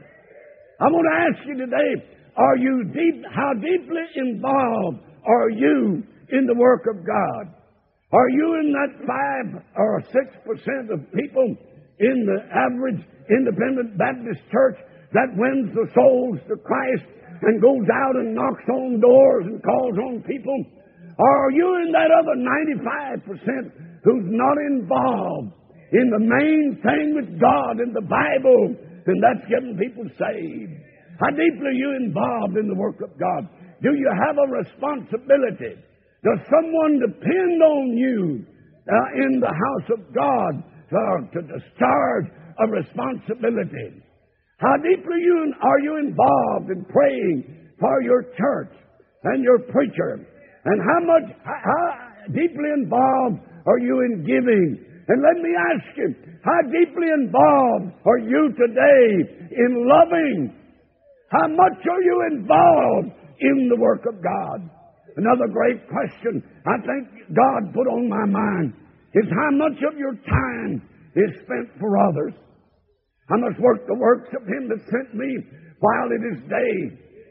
I 0.79 0.87
want 0.87 1.07
to 1.11 1.17
ask 1.27 1.39
you 1.43 1.59
today, 1.59 2.07
are 2.39 2.57
you 2.57 2.87
deep, 2.95 3.27
how 3.35 3.51
deeply 3.59 4.07
involved 4.15 5.03
are 5.27 5.51
you 5.51 6.07
in 6.31 6.47
the 6.47 6.55
work 6.55 6.87
of 6.87 7.03
God? 7.03 7.66
Are 8.13 8.31
you 8.31 8.61
in 8.63 8.71
that 8.71 8.93
five 9.03 9.63
or 9.77 10.03
six 10.15 10.31
percent 10.47 10.95
of 10.95 11.11
people 11.11 11.57
in 11.99 12.17
the 12.23 12.39
average 12.55 13.03
independent 13.29 13.99
Baptist 13.99 14.47
church 14.53 14.79
that 15.13 15.35
wins 15.35 15.75
the 15.75 15.91
souls 15.91 16.39
to 16.47 16.55
Christ 16.63 17.03
and 17.43 17.61
goes 17.61 17.87
out 17.91 18.15
and 18.15 18.35
knocks 18.35 18.63
on 18.71 19.01
doors 19.01 19.45
and 19.47 19.63
calls 19.63 19.99
on 19.99 20.23
people? 20.23 20.55
Or 21.19 21.47
are 21.47 21.51
you 21.51 21.67
in 21.83 21.93
that 21.93 22.15
other 22.15 22.37
95% 23.27 23.73
who's 24.05 24.29
not 24.31 24.57
involved 24.71 25.51
in 25.93 26.11
the 26.11 26.23
main 26.23 26.79
thing 26.83 27.15
with 27.17 27.41
God 27.41 27.81
and 27.81 27.95
the 27.95 28.07
Bible, 28.07 28.77
and 29.07 29.19
that's 29.23 29.49
getting 29.51 29.77
people 29.79 30.05
saved? 30.15 30.73
How 31.19 31.31
deeply 31.31 31.75
are 31.75 31.81
you 31.81 31.97
involved 32.07 32.57
in 32.57 32.69
the 32.69 32.75
work 32.75 33.01
of 33.01 33.19
God? 33.19 33.49
Do 33.83 33.95
you 33.95 34.11
have 34.27 34.37
a 34.39 34.53
responsibility? 34.53 35.83
Does 36.27 36.43
someone 36.51 36.99
depend 36.99 37.63
on 37.63 37.95
you 37.95 38.43
uh, 38.43 39.23
in 39.23 39.39
the 39.39 39.47
house 39.47 39.89
of 39.95 40.03
God 40.11 40.59
uh, 40.59 41.23
to 41.31 41.39
discharge 41.39 42.27
a 42.59 42.67
responsibility? 42.67 44.03
How 44.59 44.75
deeply 44.83 45.23
you, 45.23 45.55
are 45.63 45.79
you 45.79 45.99
involved 46.03 46.71
in 46.75 46.85
praying 46.91 47.71
for 47.79 48.03
your 48.03 48.25
church 48.35 48.75
and 49.23 49.45
your 49.45 49.61
preacher? 49.71 50.27
And 50.65 50.83
how 50.83 51.01
much, 51.07 51.31
how 51.45 52.27
deeply 52.35 52.75
involved 52.75 53.39
are 53.65 53.79
you 53.79 54.01
in 54.11 54.27
giving? 54.27 54.83
And 55.07 55.23
let 55.23 55.41
me 55.41 55.51
ask 55.55 55.97
you, 55.97 56.11
how 56.43 56.59
deeply 56.75 57.07
involved 57.23 58.03
are 58.05 58.19
you 58.19 58.51
today 58.59 59.47
in 59.55 59.87
loving? 59.87 60.59
How 61.31 61.47
much 61.47 61.79
are 61.89 62.03
you 62.03 62.27
involved 62.33 63.15
in 63.39 63.69
the 63.69 63.77
work 63.79 64.07
of 64.07 64.21
God? 64.21 64.76
Another 65.17 65.49
great 65.49 65.81
question 65.89 66.45
I 66.69 66.77
think 66.85 67.33
God 67.33 67.73
put 67.73 67.89
on 67.89 68.09
my 68.09 68.27
mind 68.29 68.73
is 69.17 69.25
how 69.33 69.51
much 69.57 69.81
of 69.89 69.97
your 69.97 70.13
time 70.13 70.85
is 71.17 71.33
spent 71.41 71.73
for 71.81 71.97
others? 71.97 72.37
I 73.33 73.37
must 73.41 73.59
work 73.59 73.87
the 73.89 73.97
works 73.97 74.29
of 74.37 74.45
him 74.47 74.69
that 74.69 74.85
sent 74.93 75.17
me 75.17 75.41
while 75.81 76.09
it 76.13 76.23
is 76.23 76.39
day. 76.47 76.75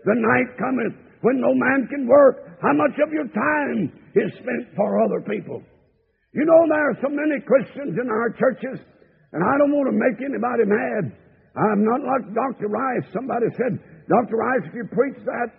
The 0.03 0.17
night 0.17 0.57
cometh 0.57 0.97
when 1.21 1.39
no 1.39 1.53
man 1.53 1.87
can 1.89 2.07
work. 2.09 2.57
How 2.61 2.73
much 2.73 2.97
of 3.01 3.13
your 3.13 3.29
time 3.29 3.93
is 4.17 4.33
spent 4.33 4.73
for 4.75 5.01
other 5.05 5.21
people? 5.21 5.61
You 6.33 6.43
know, 6.43 6.61
there 6.67 6.89
are 6.89 6.97
so 7.01 7.09
many 7.09 7.39
Christians 7.45 7.95
in 7.95 8.09
our 8.09 8.29
churches, 8.35 8.81
and 9.31 9.41
I 9.45 9.53
don't 9.57 9.71
want 9.71 9.87
to 9.87 9.95
make 9.95 10.19
anybody 10.19 10.67
mad. 10.67 11.15
I'm 11.55 11.85
not 11.85 12.03
like 12.03 12.33
Dr. 12.35 12.67
Rice. 12.67 13.07
Somebody 13.13 13.47
said, 13.55 13.79
Dr. 14.09 14.35
Rice, 14.35 14.67
if 14.67 14.75
you 14.75 14.83
preach 14.91 15.15
that, 15.23 15.49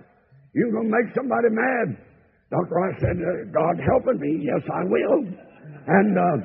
you're 0.52 0.72
going 0.72 0.90
to 0.90 0.94
make 0.94 1.14
somebody 1.16 1.48
mad. 1.48 1.96
Dr. 2.50 2.74
Rice 2.78 2.98
said, 3.02 3.18
uh, 3.18 3.50
God 3.50 3.74
helping 3.82 4.20
me. 4.22 4.46
Yes, 4.46 4.62
I 4.70 4.86
will. 4.86 5.26
And 5.86 6.10
uh, 6.14 6.36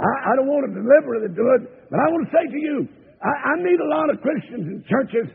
I, 0.00 0.12
I 0.32 0.36
don't 0.36 0.48
want 0.48 0.64
to 0.64 0.72
deliberately 0.72 1.36
do 1.36 1.44
it, 1.60 1.62
but 1.92 2.00
I 2.00 2.06
want 2.08 2.24
to 2.24 2.32
say 2.32 2.44
to 2.48 2.60
you, 2.60 2.76
I, 3.20 3.52
I 3.52 3.60
meet 3.60 3.76
a 3.76 3.90
lot 3.92 4.08
of 4.08 4.24
Christians 4.24 4.64
in 4.72 4.80
churches. 4.88 5.28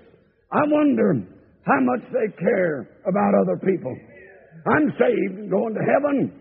I 0.50 0.66
wonder 0.66 1.22
how 1.66 1.80
much 1.86 2.02
they 2.10 2.34
care 2.42 2.90
about 3.06 3.38
other 3.38 3.58
people. 3.62 3.94
I'm 4.66 4.90
saved 4.98 5.46
and 5.46 5.50
going 5.50 5.78
to 5.78 5.86
heaven. 5.86 6.34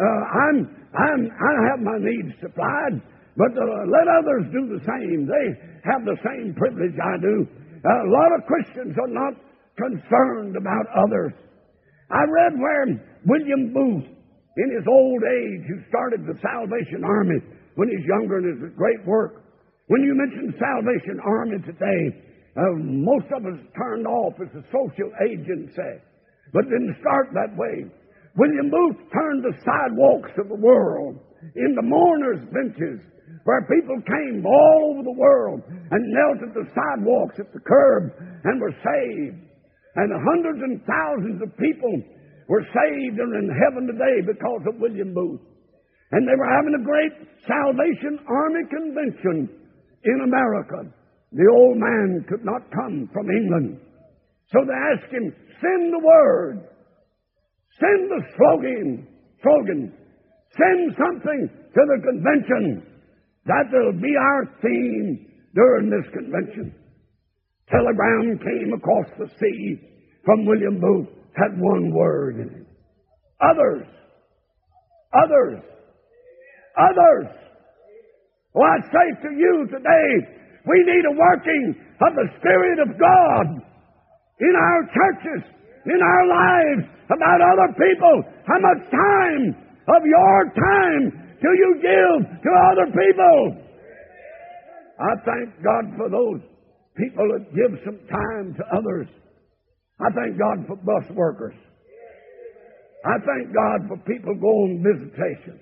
Uh, 0.00 0.20
I'm, 0.32 0.56
I'm, 0.96 1.20
I 1.28 1.52
have 1.72 1.80
my 1.84 1.98
needs 2.00 2.32
supplied, 2.40 3.04
but 3.36 3.52
uh, 3.52 3.64
let 3.92 4.08
others 4.16 4.48
do 4.48 4.62
the 4.72 4.80
same. 4.80 5.28
They 5.28 5.46
have 5.84 6.08
the 6.08 6.16
same 6.24 6.56
privilege 6.56 6.96
I 6.96 7.20
do. 7.20 7.44
Uh, 7.84 8.08
a 8.08 8.08
lot 8.08 8.32
of 8.32 8.48
Christians 8.48 8.96
are 8.96 9.12
not 9.12 9.36
concerned 9.76 10.56
about 10.56 10.88
others. 10.96 11.32
I 12.10 12.22
read 12.22 12.54
where 12.58 12.86
William 13.26 13.72
Booth, 13.72 14.06
in 14.56 14.68
his 14.72 14.86
old 14.88 15.22
age, 15.22 15.62
who 15.68 15.82
started 15.88 16.22
the 16.22 16.38
Salvation 16.40 17.04
Army 17.04 17.40
when 17.74 17.88
he's 17.88 18.06
younger 18.06 18.38
and 18.38 18.46
is 18.56 18.72
a 18.72 18.76
great 18.76 19.04
work, 19.04 19.42
when 19.88 20.02
you 20.02 20.14
mention 20.14 20.54
Salvation 20.58 21.20
Army 21.22 21.58
today, 21.62 22.02
uh, 22.56 22.74
most 22.78 23.26
of 23.36 23.44
us 23.44 23.60
turned 23.76 24.06
off 24.06 24.34
as 24.40 24.50
a 24.54 24.64
social 24.72 25.10
agency, 25.28 25.94
but 26.52 26.64
didn't 26.64 26.96
start 27.00 27.28
that 27.34 27.54
way. 27.54 27.84
William 28.36 28.70
Booth 28.70 28.96
turned 29.12 29.44
the 29.44 29.54
sidewalks 29.64 30.30
of 30.38 30.48
the 30.48 30.58
world 30.58 31.18
into 31.54 31.82
mourners' 31.82 32.44
benches 32.52 33.00
where 33.44 33.62
people 33.62 33.96
came 34.02 34.44
all 34.44 34.92
over 34.92 35.02
the 35.02 35.18
world 35.18 35.62
and 35.68 36.12
knelt 36.12 36.42
at 36.42 36.54
the 36.54 36.66
sidewalks 36.74 37.36
at 37.38 37.52
the 37.52 37.60
curb 37.60 38.12
and 38.44 38.60
were 38.60 38.74
saved. 38.82 39.36
And 39.96 40.12
hundreds 40.12 40.60
and 40.60 40.84
thousands 40.84 41.40
of 41.40 41.56
people 41.56 41.92
were 42.48 42.62
saved 42.62 43.18
and 43.18 43.32
in 43.32 43.48
heaven 43.48 43.88
today 43.88 44.20
because 44.28 44.62
of 44.68 44.80
William 44.80 45.14
Booth. 45.14 45.40
And 46.12 46.28
they 46.28 46.36
were 46.36 46.52
having 46.52 46.76
a 46.76 46.84
great 46.84 47.12
Salvation 47.48 48.20
Army 48.28 48.64
convention 48.70 49.48
in 50.04 50.18
America. 50.22 50.92
The 51.32 51.48
old 51.50 51.78
man 51.78 52.24
could 52.28 52.44
not 52.44 52.70
come 52.70 53.10
from 53.12 53.26
England. 53.30 53.80
So 54.52 54.60
they 54.62 54.78
asked 54.94 55.10
him, 55.10 55.34
send 55.60 55.92
the 55.92 56.04
word. 56.04 56.68
Send 57.80 58.10
the 58.10 58.22
slogan. 58.36 59.08
Slogan. 59.42 59.92
Send 60.54 60.94
something 60.94 61.50
to 61.50 61.80
the 61.82 61.98
convention. 62.04 62.86
That 63.46 63.66
will 63.72 63.92
be 64.00 64.14
our 64.14 64.44
theme 64.62 65.26
during 65.54 65.90
this 65.90 66.06
convention. 66.12 66.74
Telegram 67.70 68.38
came 68.38 68.72
across 68.74 69.06
the 69.18 69.28
sea 69.40 69.80
from 70.24 70.46
William 70.46 70.80
Booth, 70.80 71.08
had 71.34 71.58
one 71.58 71.92
word 71.92 72.36
in 72.36 72.48
it. 72.48 72.66
Others. 73.42 73.86
Others. 75.12 75.62
Others. 76.78 77.26
Well, 78.54 78.70
I 78.70 78.80
say 78.88 79.28
to 79.28 79.30
you 79.34 79.66
today, 79.70 80.08
we 80.66 80.78
need 80.86 81.04
a 81.06 81.18
working 81.18 81.74
of 82.00 82.14
the 82.14 82.28
Spirit 82.38 82.78
of 82.80 82.98
God 82.98 83.46
in 84.40 84.54
our 84.56 84.82
churches, 84.92 85.42
in 85.86 86.00
our 86.02 86.26
lives, 86.26 86.88
about 87.06 87.40
other 87.40 87.70
people. 87.74 88.22
How 88.46 88.58
much 88.58 88.90
time 88.90 89.54
of 89.88 90.02
your 90.04 90.52
time 90.54 91.36
do 91.42 91.48
you 91.54 91.74
give 91.82 92.42
to 92.42 92.50
other 92.72 92.86
people? 92.90 93.62
I 94.98 95.12
thank 95.24 95.62
God 95.62 95.84
for 95.96 96.08
those 96.08 96.40
people 96.96 97.28
that 97.32 97.52
give 97.52 97.72
some 97.84 98.00
time 98.08 98.54
to 98.56 98.64
others. 98.72 99.08
I 100.00 100.08
thank 100.12 100.38
God 100.38 100.66
for 100.66 100.76
bus 100.76 101.04
workers. 101.14 101.54
I 103.04 103.16
thank 103.22 103.54
God 103.54 103.88
for 103.88 103.96
people 104.08 104.34
going 104.34 104.82
visitation. 104.82 105.60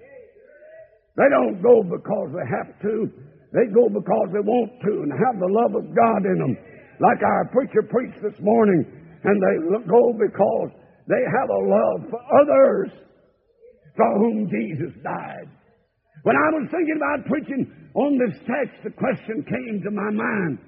They 1.17 1.29
don't 1.31 1.63
go 1.63 1.83
because 1.83 2.31
they 2.35 2.47
have 2.51 2.73
to. 2.83 3.11
They 3.53 3.71
go 3.71 3.87
because 3.87 4.29
they 4.35 4.43
want 4.43 4.71
to 4.83 4.93
and 5.07 5.13
have 5.15 5.39
the 5.39 5.51
love 5.51 5.79
of 5.79 5.87
God 5.95 6.27
in 6.27 6.39
them. 6.39 6.55
Like 6.99 7.23
our 7.23 7.47
preacher 7.55 7.87
preached 7.87 8.19
this 8.23 8.39
morning. 8.41 8.83
And 9.23 9.37
they 9.39 9.57
go 9.87 10.13
because 10.19 10.71
they 11.07 11.23
have 11.23 11.49
a 11.51 11.63
love 11.63 12.11
for 12.11 12.23
others 12.43 12.91
for 13.97 14.11
whom 14.19 14.51
Jesus 14.51 14.95
died. 15.05 15.49
When 16.25 16.35
I 16.35 16.49
was 16.57 16.69
thinking 16.73 16.99
about 16.99 17.29
preaching 17.29 17.63
on 17.95 18.19
this 18.19 18.35
text, 18.49 18.83
the 18.83 18.91
question 18.91 19.45
came 19.45 19.83
to 19.85 19.91
my 19.91 20.11
mind. 20.11 20.59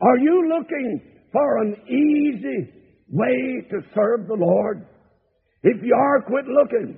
Are 0.00 0.18
you 0.18 0.48
looking 0.48 1.00
for 1.32 1.58
an 1.58 1.74
easy 1.88 2.72
way 3.10 3.62
to 3.70 3.80
serve 3.94 4.28
the 4.28 4.34
Lord? 4.34 4.86
If 5.62 5.82
you 5.82 5.94
are, 5.94 6.22
quit 6.22 6.44
looking. 6.46 6.96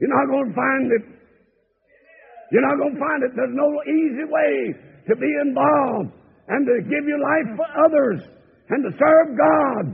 You're 0.00 0.14
not 0.14 0.30
going 0.30 0.48
to 0.48 0.54
find 0.54 0.92
it 0.92 1.16
you're 2.50 2.62
not 2.62 2.78
going 2.78 2.94
to 2.94 3.00
find 3.02 3.20
it. 3.26 3.32
There's 3.34 3.58
no 3.58 3.70
easy 3.90 4.26
way 4.30 4.52
to 5.10 5.14
be 5.18 5.30
involved 5.42 6.14
and 6.46 6.62
to 6.62 6.76
give 6.86 7.04
your 7.06 7.18
life 7.18 7.48
for 7.58 7.68
others 7.82 8.20
and 8.70 8.86
to 8.86 8.90
serve 8.94 9.28
God 9.34 9.84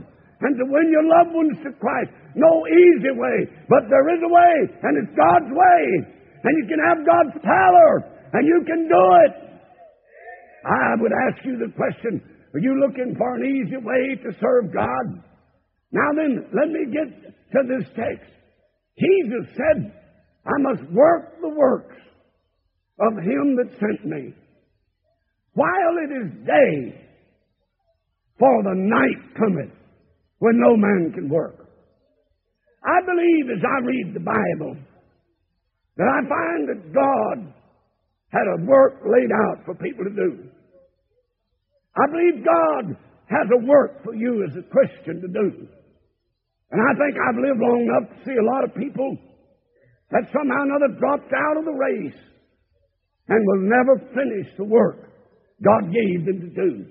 and 0.45 0.51
to 0.61 0.65
win 0.69 0.87
your 0.93 1.07
loved 1.07 1.33
ones 1.33 1.57
to 1.65 1.71
Christ. 1.81 2.13
No 2.35 2.65
easy 2.69 3.13
way, 3.13 3.37
but 3.69 3.89
there 3.89 4.05
is 4.09 4.21
a 4.21 4.29
way, 4.29 4.55
and 4.83 4.93
it's 5.01 5.13
God's 5.15 5.49
way. 5.53 5.81
And 6.43 6.53
you 6.59 6.65
can 6.67 6.81
have 6.81 6.99
God's 7.05 7.37
power, 7.45 7.91
and 8.33 8.43
you 8.45 8.59
can 8.67 8.89
do 8.89 9.03
it. 9.23 9.33
I 10.65 10.95
would 10.99 11.11
ask 11.11 11.45
you 11.45 11.57
the 11.57 11.73
question 11.73 12.21
Are 12.53 12.59
you 12.59 12.79
looking 12.79 13.15
for 13.17 13.35
an 13.35 13.45
easy 13.45 13.77
way 13.77 14.15
to 14.23 14.39
serve 14.39 14.73
God? 14.73 15.23
Now 15.91 16.09
then, 16.15 16.45
let 16.53 16.69
me 16.69 16.91
get 16.91 17.33
to 17.51 17.59
this 17.67 17.87
text. 17.95 18.31
Jesus 18.97 19.55
said, 19.55 19.93
I 20.45 20.57
must 20.59 20.83
work 20.91 21.39
the 21.41 21.49
works 21.49 21.95
of 22.99 23.13
him 23.17 23.55
that 23.57 23.71
sent 23.79 24.05
me. 24.05 24.33
While 25.53 25.95
it 26.03 26.25
is 26.25 26.45
day, 26.45 27.03
for 28.39 28.63
the 28.63 28.75
night 28.75 29.35
cometh 29.37 29.71
when 30.39 30.59
no 30.59 30.75
man 30.75 31.11
can 31.13 31.29
work. 31.29 31.67
I 32.83 32.99
believe 33.05 33.57
as 33.57 33.63
I 33.63 33.85
read 33.85 34.13
the 34.13 34.19
Bible 34.19 34.75
that 35.95 36.07
I 36.07 36.19
find 36.27 36.67
that 36.67 36.93
God 36.93 37.53
had 38.33 38.49
a 38.49 38.65
work 38.65 39.05
laid 39.05 39.29
out 39.29 39.61
for 39.63 39.77
people 39.77 40.03
to 40.03 40.09
do. 40.09 40.49
I 41.93 42.09
believe 42.09 42.41
God 42.41 42.97
has 43.29 43.47
a 43.53 43.65
work 43.65 44.03
for 44.03 44.15
you 44.15 44.43
as 44.49 44.57
a 44.57 44.65
Christian 44.73 45.21
to 45.21 45.29
do. 45.29 45.69
And 46.73 46.81
I 46.81 46.91
think 46.97 47.13
I've 47.13 47.37
lived 47.37 47.61
long 47.61 47.85
enough 47.85 48.09
to 48.09 48.17
see 48.25 48.33
a 48.33 48.49
lot 48.49 48.65
of 48.65 48.73
people 48.73 49.15
that 50.09 50.25
somehow 50.33 50.65
or 50.65 50.73
another 50.73 50.97
dropped 50.97 51.29
out 51.29 51.57
of 51.61 51.65
the 51.65 51.77
race 51.77 52.21
and 53.29 53.39
will 53.45 53.69
never 53.69 54.01
finish 54.17 54.49
the 54.57 54.65
work 54.65 55.13
God 55.63 55.93
gave 55.93 56.25
them 56.25 56.41
to 56.41 56.49
do. 56.49 56.85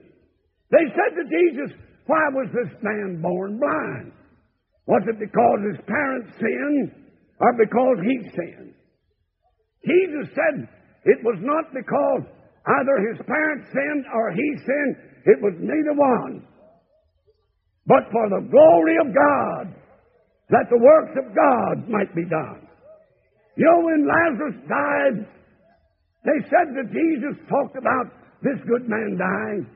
They 0.70 0.86
said 0.94 1.12
to 1.18 1.24
Jesus, 1.26 1.76
Why 2.06 2.22
was 2.30 2.48
this 2.54 2.72
man 2.82 3.20
born 3.20 3.58
blind? 3.58 4.12
Was 4.86 5.02
it 5.10 5.18
because 5.18 5.58
his 5.70 5.80
parents 5.86 6.30
sinned 6.38 6.90
or 7.38 7.52
because 7.58 7.98
he 8.06 8.30
sinned? 8.30 8.74
Jesus 9.84 10.30
said 10.34 10.68
it 11.04 11.18
was 11.24 11.38
not 11.42 11.72
because 11.74 12.22
either 12.78 12.96
his 13.10 13.18
parents 13.26 13.66
sinned 13.72 14.04
or 14.14 14.30
he 14.32 14.48
sinned. 14.62 14.96
It 15.26 15.38
was 15.42 15.54
neither 15.58 15.94
one. 15.94 16.46
But 17.86 18.10
for 18.12 18.28
the 18.30 18.46
glory 18.46 18.96
of 19.02 19.10
God, 19.10 19.74
that 20.50 20.70
the 20.70 20.78
works 20.78 21.14
of 21.18 21.34
God 21.34 21.88
might 21.88 22.14
be 22.14 22.24
done. 22.24 22.68
You 23.56 23.66
know, 23.66 23.80
when 23.84 24.06
Lazarus 24.06 24.58
died, 24.68 25.26
they 26.24 26.38
said 26.46 26.68
that 26.76 26.92
Jesus 26.92 27.34
talked 27.50 27.76
about 27.76 28.06
this 28.42 28.58
good 28.68 28.88
man 28.88 29.18
dying. 29.18 29.66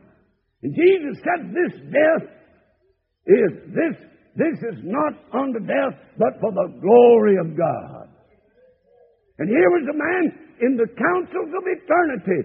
And 0.63 0.75
Jesus 0.75 1.23
said, 1.23 1.51
This 1.51 1.75
death 1.91 2.29
is 3.27 3.51
this 3.75 3.97
this 4.37 4.59
is 4.69 4.85
not 4.85 5.17
unto 5.33 5.61
death, 5.61 5.97
but 6.19 6.39
for 6.41 6.53
the 6.53 6.79
glory 6.81 7.37
of 7.41 7.57
God. 7.57 8.09
And 9.39 9.49
here 9.49 9.71
was 9.71 9.89
a 9.89 9.97
man 9.97 10.46
in 10.61 10.77
the 10.77 10.89
councils 10.89 11.53
of 11.53 11.65
eternity. 11.65 12.41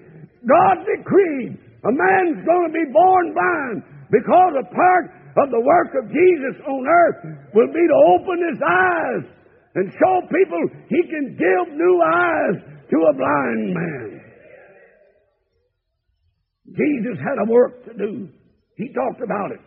God 0.47 0.85
decreed 0.85 1.57
a 1.85 1.91
man's 1.91 2.45
going 2.45 2.65
to 2.69 2.73
be 2.73 2.87
born 2.93 3.33
blind 3.33 3.77
because 4.11 4.53
a 4.59 4.67
part 4.69 5.05
of 5.37 5.47
the 5.49 5.63
work 5.63 5.91
of 5.95 6.11
Jesus 6.11 6.55
on 6.67 6.83
earth 6.83 7.19
will 7.55 7.71
be 7.71 7.85
to 7.87 7.99
open 8.17 8.37
his 8.51 8.59
eyes 8.61 9.23
and 9.75 9.93
show 9.95 10.15
people 10.27 10.61
he 10.89 11.01
can 11.07 11.37
give 11.39 11.65
new 11.73 11.95
eyes 12.03 12.57
to 12.89 12.97
a 13.07 13.13
blind 13.15 13.73
man. 13.73 14.21
Jesus 16.75 17.17
had 17.19 17.39
a 17.39 17.51
work 17.51 17.85
to 17.85 17.93
do. 17.93 18.29
He 18.75 18.93
talked 18.93 19.21
about 19.23 19.51
it. 19.51 19.59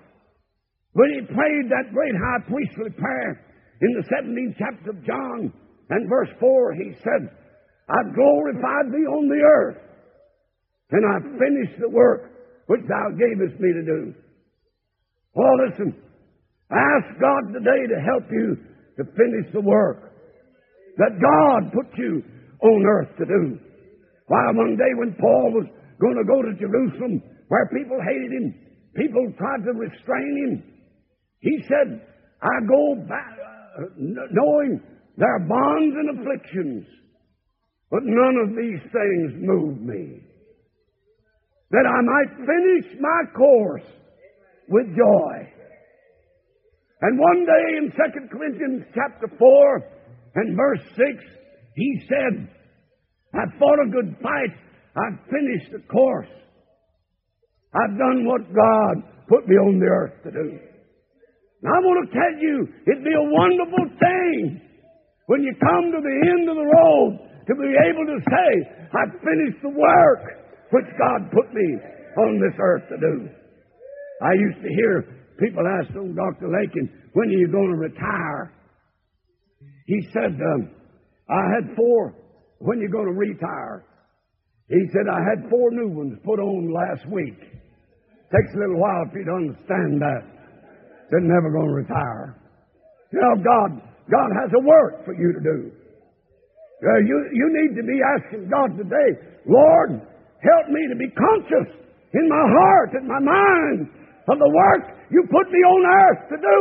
When 0.92 1.10
he 1.10 1.34
prayed 1.34 1.66
that 1.70 1.92
great 1.92 2.14
high 2.14 2.42
priestly 2.46 2.90
prayer 2.96 3.44
in 3.80 3.90
the 3.94 4.04
17th 4.08 4.54
chapter 4.58 4.90
of 4.90 5.04
John 5.04 5.52
and 5.90 6.08
verse 6.08 6.30
4, 6.38 6.74
he 6.74 6.92
said, 7.02 7.30
I 7.88 8.00
glorified 8.14 8.92
thee 8.92 9.06
on 9.06 9.28
the 9.28 9.42
earth, 9.44 9.78
and 10.90 11.04
I 11.04 11.20
finished 11.38 11.80
the 11.80 11.88
work 11.88 12.30
which 12.66 12.80
thou 12.88 13.10
gavest 13.12 13.60
me 13.60 13.72
to 13.72 13.84
do. 13.84 14.14
Oh, 15.36 15.54
listen, 15.68 15.94
ask 16.70 17.20
God 17.20 17.52
today 17.52 17.86
to 17.92 18.00
help 18.00 18.24
you 18.30 18.56
to 18.96 19.04
finish 19.04 19.52
the 19.52 19.60
work 19.60 20.12
that 20.96 21.20
God 21.20 21.72
put 21.72 21.86
you 21.98 22.22
on 22.62 22.86
earth 22.86 23.16
to 23.18 23.26
do. 23.26 23.58
Why, 24.28 24.40
one 24.54 24.76
day 24.76 24.92
when 24.96 25.14
Paul 25.20 25.52
was 25.52 25.66
going 26.00 26.16
to 26.16 26.24
go 26.24 26.40
to 26.40 26.58
Jerusalem, 26.58 27.22
where 27.48 27.68
people 27.68 27.98
hated 28.00 28.32
him, 28.32 28.54
people 28.96 29.32
tried 29.36 29.64
to 29.64 29.72
restrain 29.72 30.34
him, 30.48 30.62
he 31.40 31.62
said, 31.68 32.00
I 32.40 32.66
go 32.66 32.94
back 33.06 33.36
uh, 33.78 33.84
knowing 33.98 34.80
their 35.16 35.38
bonds 35.40 35.94
and 35.98 36.18
afflictions, 36.18 36.86
but 37.94 38.02
none 38.02 38.36
of 38.42 38.56
these 38.58 38.82
things 38.90 39.38
move 39.38 39.80
me. 39.80 40.18
That 41.70 41.86
I 41.86 42.02
might 42.02 42.34
finish 42.42 42.98
my 42.98 43.20
course 43.38 43.86
with 44.68 44.86
joy. 44.96 45.34
And 47.02 47.20
one 47.20 47.46
day 47.46 47.78
in 47.78 47.92
2 47.92 48.28
Corinthians 48.36 48.82
chapter 48.96 49.30
4 49.38 49.90
and 50.34 50.56
verse 50.56 50.82
6, 50.96 51.24
he 51.76 52.02
said, 52.08 52.48
I've 53.32 53.56
fought 53.60 53.78
a 53.86 53.90
good 53.92 54.16
fight. 54.20 54.58
I've 54.96 55.20
finished 55.30 55.70
the 55.70 55.86
course. 55.86 56.34
I've 57.74 57.96
done 57.96 58.26
what 58.26 58.42
God 58.42 59.04
put 59.28 59.46
me 59.46 59.54
on 59.54 59.78
the 59.78 59.86
earth 59.86 60.20
to 60.24 60.32
do. 60.32 60.58
And 61.62 61.70
I 61.70 61.78
want 61.78 62.10
to 62.10 62.12
tell 62.12 62.42
you, 62.42 62.66
it'd 62.90 63.04
be 63.04 63.14
a 63.14 63.30
wonderful 63.30 63.86
thing 64.02 64.60
when 65.26 65.44
you 65.44 65.54
come 65.62 65.92
to 65.92 66.00
the 66.02 66.30
end 66.32 66.48
of 66.48 66.56
the 66.56 66.70
road 66.74 67.30
to 67.46 67.54
be 67.54 67.70
able 67.90 68.06
to 68.06 68.18
say, 68.24 68.48
I've 68.94 69.14
finished 69.20 69.60
the 69.62 69.70
work 69.70 70.22
which 70.70 70.86
God 70.98 71.30
put 71.30 71.52
me 71.52 71.78
on 72.18 72.40
this 72.40 72.56
earth 72.58 72.88
to 72.88 72.96
do. 72.96 73.28
I 74.22 74.32
used 74.32 74.62
to 74.62 74.68
hear 74.68 75.04
people 75.38 75.62
ask 75.66 75.94
old 75.96 76.16
Dr. 76.16 76.48
Lakin, 76.48 76.88
when 77.12 77.28
are 77.28 77.38
you 77.38 77.48
going 77.48 77.70
to 77.70 77.78
retire? 77.78 78.52
He 79.86 80.00
said, 80.12 80.40
um, 80.40 80.70
I 81.28 81.42
had 81.54 81.76
four. 81.76 82.14
When 82.58 82.78
are 82.78 82.82
you 82.82 82.88
going 82.88 83.06
to 83.06 83.18
retire? 83.18 83.84
He 84.68 84.80
said, 84.92 85.04
I 85.12 85.20
had 85.20 85.50
four 85.50 85.70
new 85.70 85.88
ones 85.88 86.18
put 86.24 86.40
on 86.40 86.72
last 86.72 87.06
week. 87.10 87.38
Takes 88.32 88.54
a 88.54 88.58
little 88.58 88.80
while 88.80 89.04
for 89.12 89.18
you 89.18 89.24
to 89.26 89.32
understand 89.32 90.00
that. 90.00 90.22
They're 91.10 91.20
never 91.20 91.52
going 91.52 91.68
to 91.68 91.74
retire. 91.74 92.40
You 93.12 93.20
know, 93.20 93.36
God, 93.44 93.82
God 94.10 94.30
has 94.40 94.50
a 94.56 94.64
work 94.64 95.04
for 95.04 95.14
you 95.14 95.32
to 95.34 95.40
do. 95.40 95.83
Uh, 96.82 97.00
you, 97.06 97.16
you 97.32 97.46
need 97.54 97.72
to 97.78 97.84
be 97.86 97.98
asking 98.18 98.50
God 98.50 98.74
today, 98.76 99.10
Lord, 99.46 100.02
help 100.42 100.66
me 100.68 100.82
to 100.90 100.96
be 100.98 101.08
conscious 101.14 101.70
in 102.12 102.28
my 102.28 102.44
heart 102.44 102.90
and 102.98 103.06
my 103.06 103.22
mind 103.22 103.88
of 104.28 104.36
the 104.38 104.52
work 104.52 104.82
you 105.10 105.22
put 105.30 105.46
me 105.50 105.60
on 105.62 105.80
earth 105.86 106.22
to 106.30 106.38
do. 106.40 106.60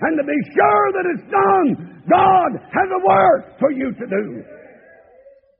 And 0.00 0.16
to 0.16 0.24
be 0.24 0.38
sure 0.56 0.86
that 0.96 1.06
it's 1.12 1.28
done. 1.28 1.68
God 2.08 2.50
has 2.56 2.88
a 2.88 3.02
work 3.04 3.58
for 3.58 3.70
you 3.70 3.92
to 3.92 4.06
do. 4.06 4.24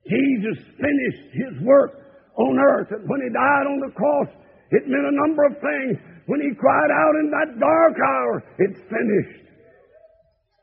Jesus 0.09 0.65
finished 0.81 1.29
his 1.37 1.61
work 1.67 1.93
on 2.39 2.57
earth, 2.57 2.89
and 2.91 3.05
when 3.05 3.21
he 3.21 3.29
died 3.29 3.67
on 3.69 3.79
the 3.85 3.93
cross, 3.93 4.29
it 4.71 4.89
meant 4.89 5.05
a 5.05 5.21
number 5.27 5.45
of 5.45 5.61
things. 5.61 5.99
When 6.27 6.41
he 6.41 6.57
cried 6.57 6.91
out 6.91 7.15
in 7.21 7.29
that 7.31 7.61
dark 7.61 7.95
hour, 8.01 8.43
it's 8.59 8.81
finished. 8.89 9.45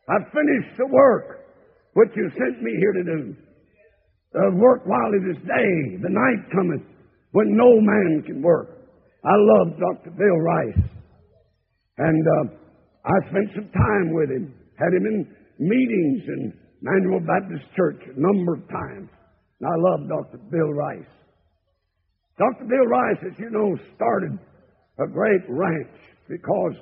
I've 0.10 0.26
finished 0.34 0.73
the 0.78 0.88
work 0.88 1.46
which 1.97 2.13
you 2.15 2.29
sent 2.38 2.62
me 2.62 2.69
here 2.77 2.93
to 2.93 3.03
do. 3.03 3.36
The 4.33 4.51
work 4.53 4.86
while 4.86 5.10
it 5.17 5.25
is 5.33 5.38
day, 5.41 5.97
the 5.97 6.13
night 6.13 6.45
cometh 6.53 6.86
when 7.31 7.57
no 7.57 7.81
man 7.81 8.21
can 8.23 8.39
work. 8.43 8.69
I 9.25 9.33
love 9.33 9.79
Dr. 9.79 10.12
Bill 10.12 10.38
Rice. 10.38 10.86
And 11.97 12.21
uh, 12.21 12.53
I 13.03 13.29
spent 13.29 13.49
some 13.55 13.71
time 13.73 14.13
with 14.13 14.29
him, 14.29 14.53
had 14.77 14.93
him 14.93 15.07
in 15.10 15.25
meetings 15.57 16.21
in 16.27 16.53
Emmanuel 16.83 17.25
Baptist 17.25 17.65
Church 17.75 17.97
a 18.05 18.19
number 18.19 18.53
of 18.53 18.69
times. 18.69 19.10
And 19.60 19.65
I 19.65 19.73
love 19.89 20.07
Dr. 20.07 20.38
Bill 20.51 20.71
Rice. 20.73 21.13
Dr. 22.38 22.65
Bill 22.65 22.86
Rice, 22.86 23.17
as 23.25 23.39
you 23.39 23.49
know, 23.49 23.75
started 23.95 24.38
a 24.99 25.07
great 25.07 25.41
ranch 25.49 25.97
because 26.29 26.77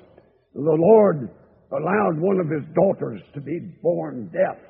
the 0.52 0.60
Lord 0.60 1.30
allowed 1.72 2.20
one 2.20 2.38
of 2.38 2.50
his 2.50 2.68
daughters 2.74 3.22
to 3.32 3.40
be 3.40 3.58
born 3.82 4.30
deaf. 4.30 4.60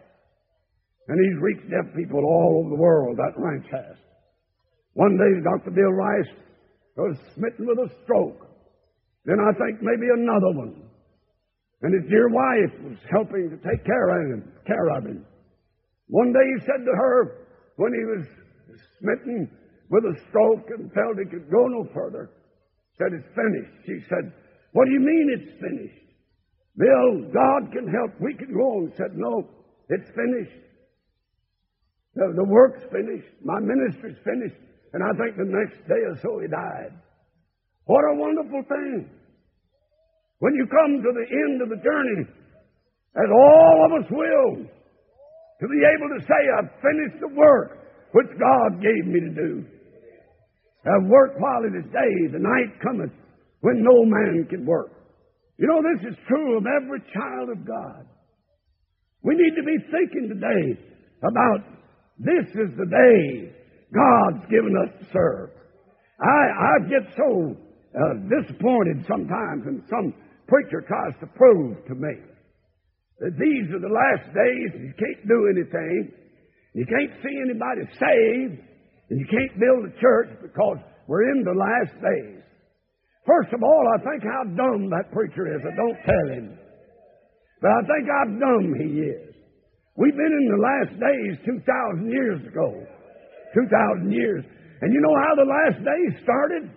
And 1.09 1.16
he's 1.19 1.42
reached 1.42 1.71
deaf 1.71 1.95
people 1.95 2.25
all 2.25 2.62
over 2.62 2.71
the 2.75 2.83
world, 2.83 3.16
that 3.16 3.38
ranch 3.38 3.66
has. 3.71 3.97
One 4.95 5.16
day, 5.16 5.31
Dr. 5.45 5.71
Bill 5.71 5.92
Rice 5.92 6.33
was 6.97 7.16
smitten 7.35 7.66
with 7.66 7.79
a 7.79 7.92
stroke. 8.03 8.49
Then 9.25 9.38
I 9.38 9.53
think 9.59 9.83
maybe 9.83 10.09
another 10.11 10.53
one. 10.57 10.83
And 11.83 11.92
his 11.92 12.09
dear 12.11 12.29
wife 12.29 12.75
was 12.83 12.99
helping 13.11 13.51
to 13.51 13.57
take 13.57 13.85
care 13.85 14.09
of 14.09 14.23
him. 14.33 14.53
Care 14.66 14.88
of 14.97 15.05
him. 15.05 15.27
One 16.09 16.33
day 16.33 16.47
he 16.57 16.64
said 16.64 16.83
to 16.85 16.95
her, 16.97 17.47
when 17.77 17.92
he 17.92 18.05
was 18.05 18.25
smitten 18.99 19.51
with 19.90 20.05
a 20.05 20.16
stroke 20.29 20.66
and 20.71 20.90
felt 20.92 21.19
he 21.19 21.31
could 21.31 21.51
go 21.51 21.66
no 21.69 21.87
further, 21.92 22.31
said, 22.97 23.12
It's 23.12 23.29
finished. 23.37 23.75
She 23.85 24.01
said, 24.09 24.33
What 24.73 24.87
do 24.87 24.92
you 24.92 25.01
mean 25.01 25.27
it's 25.37 25.61
finished? 25.61 26.03
Bill, 26.77 27.29
God 27.33 27.73
can 27.73 27.87
help. 27.88 28.12
We 28.21 28.35
can 28.35 28.53
go 28.53 28.81
on. 28.81 28.92
Said, 28.97 29.12
No, 29.14 29.45
it's 29.88 30.09
finished. 30.16 30.65
The, 32.16 32.33
the 32.35 32.48
work's 32.48 32.83
finished. 32.90 33.29
My 33.44 33.61
ministry's 33.61 34.18
finished. 34.24 34.57
And 34.92 35.05
I 35.05 35.12
think 35.20 35.37
the 35.37 35.46
next 35.46 35.79
day 35.87 36.00
or 36.09 36.16
so 36.24 36.40
he 36.40 36.48
died. 36.48 36.96
What 37.85 38.02
a 38.11 38.16
wonderful 38.16 38.64
thing. 38.66 39.09
When 40.40 40.55
you 40.55 40.66
come 40.66 41.05
to 41.05 41.12
the 41.12 41.26
end 41.29 41.62
of 41.62 41.68
the 41.68 41.81
journey, 41.81 42.24
as 43.16 43.29
all 43.31 43.76
of 43.87 43.90
us 44.02 44.09
will, 44.11 44.64
to 44.64 45.66
be 45.68 45.81
able 45.85 46.11
to 46.18 46.20
say, 46.24 46.40
I've 46.59 46.72
finished 46.83 47.20
the 47.20 47.33
work 47.33 47.79
which 48.12 48.29
God 48.40 48.83
gave 48.83 49.07
me 49.07 49.20
to 49.20 49.33
do 49.33 49.64
I've 50.87 51.09
worked 51.11 51.40
while 51.40 51.64
it 51.66 51.74
is 51.74 51.85
day, 51.90 52.14
the 52.31 52.38
night 52.38 52.79
cometh 52.81 53.11
when 53.61 53.83
no 53.83 54.05
man 54.07 54.46
can 54.48 54.64
work. 54.64 54.92
You 55.59 55.66
know, 55.66 55.83
this 55.83 56.12
is 56.12 56.16
true 56.29 56.59
of 56.59 56.64
every 56.66 57.00
child 57.12 57.50
of 57.50 57.66
God. 57.66 58.07
We 59.22 59.35
need 59.35 59.57
to 59.57 59.64
be 59.66 59.79
thinking 59.90 60.29
today 60.29 60.79
about 61.26 61.66
this 62.18 62.48
is 62.55 62.70
the 62.76 62.88
day 62.88 63.52
God's 63.92 64.44
given 64.50 64.72
us 64.76 64.92
to 65.00 65.07
serve. 65.12 65.50
I, 66.20 66.24
I 66.24 66.88
get 66.88 67.05
so 67.16 67.52
uh, 67.92 68.14
disappointed 68.33 69.05
sometimes 69.07 69.64
when 69.64 69.85
some 69.88 70.14
preacher 70.48 70.81
tries 70.87 71.12
to 71.20 71.26
prove 71.37 71.76
to 71.87 71.94
me 71.94 72.14
that 73.20 73.37
these 73.37 73.68
are 73.72 73.81
the 73.81 73.92
last 73.92 74.26
days 74.33 74.70
and 74.74 74.85
you 74.85 74.94
can't 74.96 75.29
do 75.29 75.48
anything. 75.52 76.12
You 76.74 76.85
can't 76.85 77.12
see 77.20 77.37
anybody 77.44 77.85
saved 77.96 78.61
and 79.11 79.20
you 79.20 79.26
can't 79.29 79.61
build 79.61 79.85
a 79.85 80.00
church 80.00 80.31
because 80.42 80.79
we're 81.09 81.31
in 81.33 81.44
the 81.44 81.57
last 81.57 81.94
days. 82.00 82.42
First 83.26 83.52
of 83.52 83.62
all, 83.62 83.85
I 83.92 83.98
think 84.05 84.22
how 84.22 84.44
dumb 84.57 84.88
that 84.90 85.12
preacher 85.12 85.52
is. 85.52 85.61
I 85.64 85.74
don't 85.76 85.98
tell 86.05 86.26
him. 86.33 86.59
But 87.61 87.70
I 87.70 87.81
think 87.81 88.05
how 88.09 88.24
dumb 88.38 88.74
he 88.79 88.88
is. 89.00 89.36
We've 89.96 90.16
been 90.16 90.37
in 90.37 90.46
the 90.52 90.61
last 90.61 90.92
days 91.00 91.35
2,000 91.44 92.12
years 92.12 92.40
ago. 92.44 92.85
2,000 93.54 94.12
years. 94.12 94.44
And 94.82 94.92
you 94.92 95.00
know 95.00 95.16
how 95.24 95.32
the 95.35 95.48
last 95.48 95.80
days 95.80 96.20
started? 96.22 96.68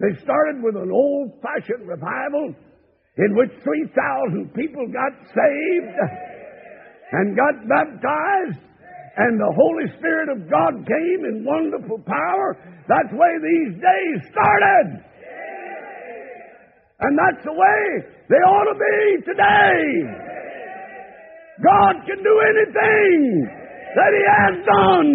They 0.00 0.12
started 0.20 0.62
with 0.62 0.76
an 0.76 0.92
old 0.92 1.40
fashioned 1.40 1.88
revival 1.88 2.54
in 3.16 3.36
which 3.36 3.52
3,000 3.64 4.52
people 4.52 4.84
got 4.92 5.12
saved 5.32 5.96
and 7.12 7.36
got 7.36 7.54
baptized, 7.68 8.60
and 9.16 9.38
the 9.38 9.52
Holy 9.52 9.88
Spirit 9.98 10.28
of 10.32 10.48
God 10.48 10.72
came 10.88 11.20
in 11.28 11.44
wonderful 11.44 12.00
power. 12.04 12.56
That's 12.88 13.10
the 13.12 13.16
way 13.16 13.32
these 13.40 13.80
days 13.80 14.32
started. 14.32 15.04
And 17.00 17.18
that's 17.18 17.44
the 17.44 17.52
way 17.52 17.80
they 18.28 18.36
ought 18.36 18.72
to 18.72 18.78
be 18.78 19.24
today. 19.24 20.31
God 21.62 21.94
can 22.04 22.18
do 22.18 22.36
anything 22.50 23.18
that 23.94 24.12
He 24.12 24.24
has 24.26 24.54
done. 24.66 25.10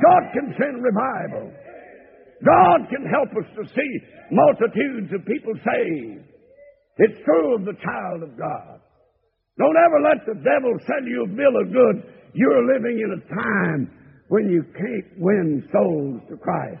God 0.00 0.22
can 0.32 0.46
send 0.54 0.82
revival. 0.82 1.50
God 2.46 2.88
can 2.88 3.04
help 3.10 3.28
us 3.36 3.48
to 3.58 3.62
see 3.74 3.92
multitudes 4.30 5.12
of 5.12 5.26
people 5.26 5.52
saved. 5.60 6.24
It's 6.98 7.20
true 7.24 7.54
of 7.56 7.64
the 7.64 7.76
child 7.82 8.22
of 8.22 8.38
God. 8.38 8.80
Don't 9.58 9.76
ever 9.76 10.00
let 10.00 10.24
the 10.24 10.40
devil 10.40 10.72
sell 10.86 11.04
you 11.04 11.24
a 11.24 11.34
bill 11.36 11.54
of 11.60 11.72
goods. 11.72 12.06
You're 12.32 12.64
living 12.72 12.96
in 13.02 13.10
a 13.12 13.22
time 13.34 13.90
when 14.28 14.48
you 14.48 14.62
can't 14.72 15.18
win 15.18 15.68
souls 15.72 16.22
to 16.30 16.36
Christ. 16.36 16.80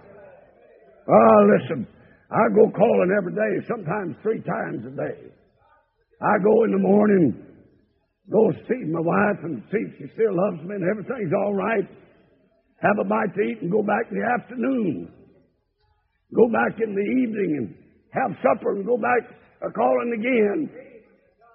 Oh, 1.08 1.40
listen, 1.58 1.86
I 2.30 2.46
go 2.54 2.70
calling 2.70 3.10
every 3.18 3.34
day, 3.34 3.66
sometimes 3.66 4.14
three 4.22 4.40
times 4.40 4.86
a 4.86 4.94
day. 4.94 5.18
I 6.22 6.38
go 6.44 6.64
in 6.64 6.70
the 6.70 6.78
morning, 6.78 7.34
go 8.30 8.50
see 8.68 8.82
my 8.86 9.02
wife 9.02 9.40
and 9.42 9.62
see 9.70 9.82
if 9.84 9.92
she 9.98 10.06
still 10.14 10.34
loves 10.34 10.62
me 10.62 10.74
and 10.78 10.86
everything's 10.86 11.34
all 11.44 11.54
right. 11.54 11.86
Have 12.80 12.98
a 12.98 13.04
bite 13.04 13.34
to 13.34 13.42
eat 13.42 13.60
and 13.60 13.70
go 13.70 13.82
back 13.82 14.08
in 14.10 14.16
the 14.18 14.26
afternoon. 14.26 15.12
Go 16.34 16.46
back 16.48 16.78
in 16.80 16.94
the 16.94 17.06
evening 17.20 17.50
and 17.58 17.66
have 18.14 18.32
supper 18.40 18.76
and 18.76 18.86
go 18.86 18.96
back 18.96 19.36
are 19.62 19.72
calling 19.72 20.12
again. 20.16 20.70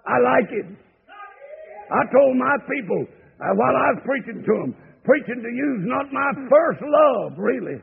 I 0.06 0.18
like 0.22 0.50
it. 0.54 0.68
I 1.90 2.02
told 2.14 2.38
my 2.38 2.56
people 2.70 3.02
uh, 3.42 3.54
while 3.58 3.76
I 3.76 3.98
was 3.98 4.02
preaching 4.06 4.42
to 4.46 4.54
them, 4.62 4.72
preaching 5.04 5.42
to 5.42 5.52
you 5.52 5.70
is 5.82 5.86
not 5.90 6.14
my 6.14 6.32
first 6.50 6.82
love, 6.82 7.38
really. 7.38 7.82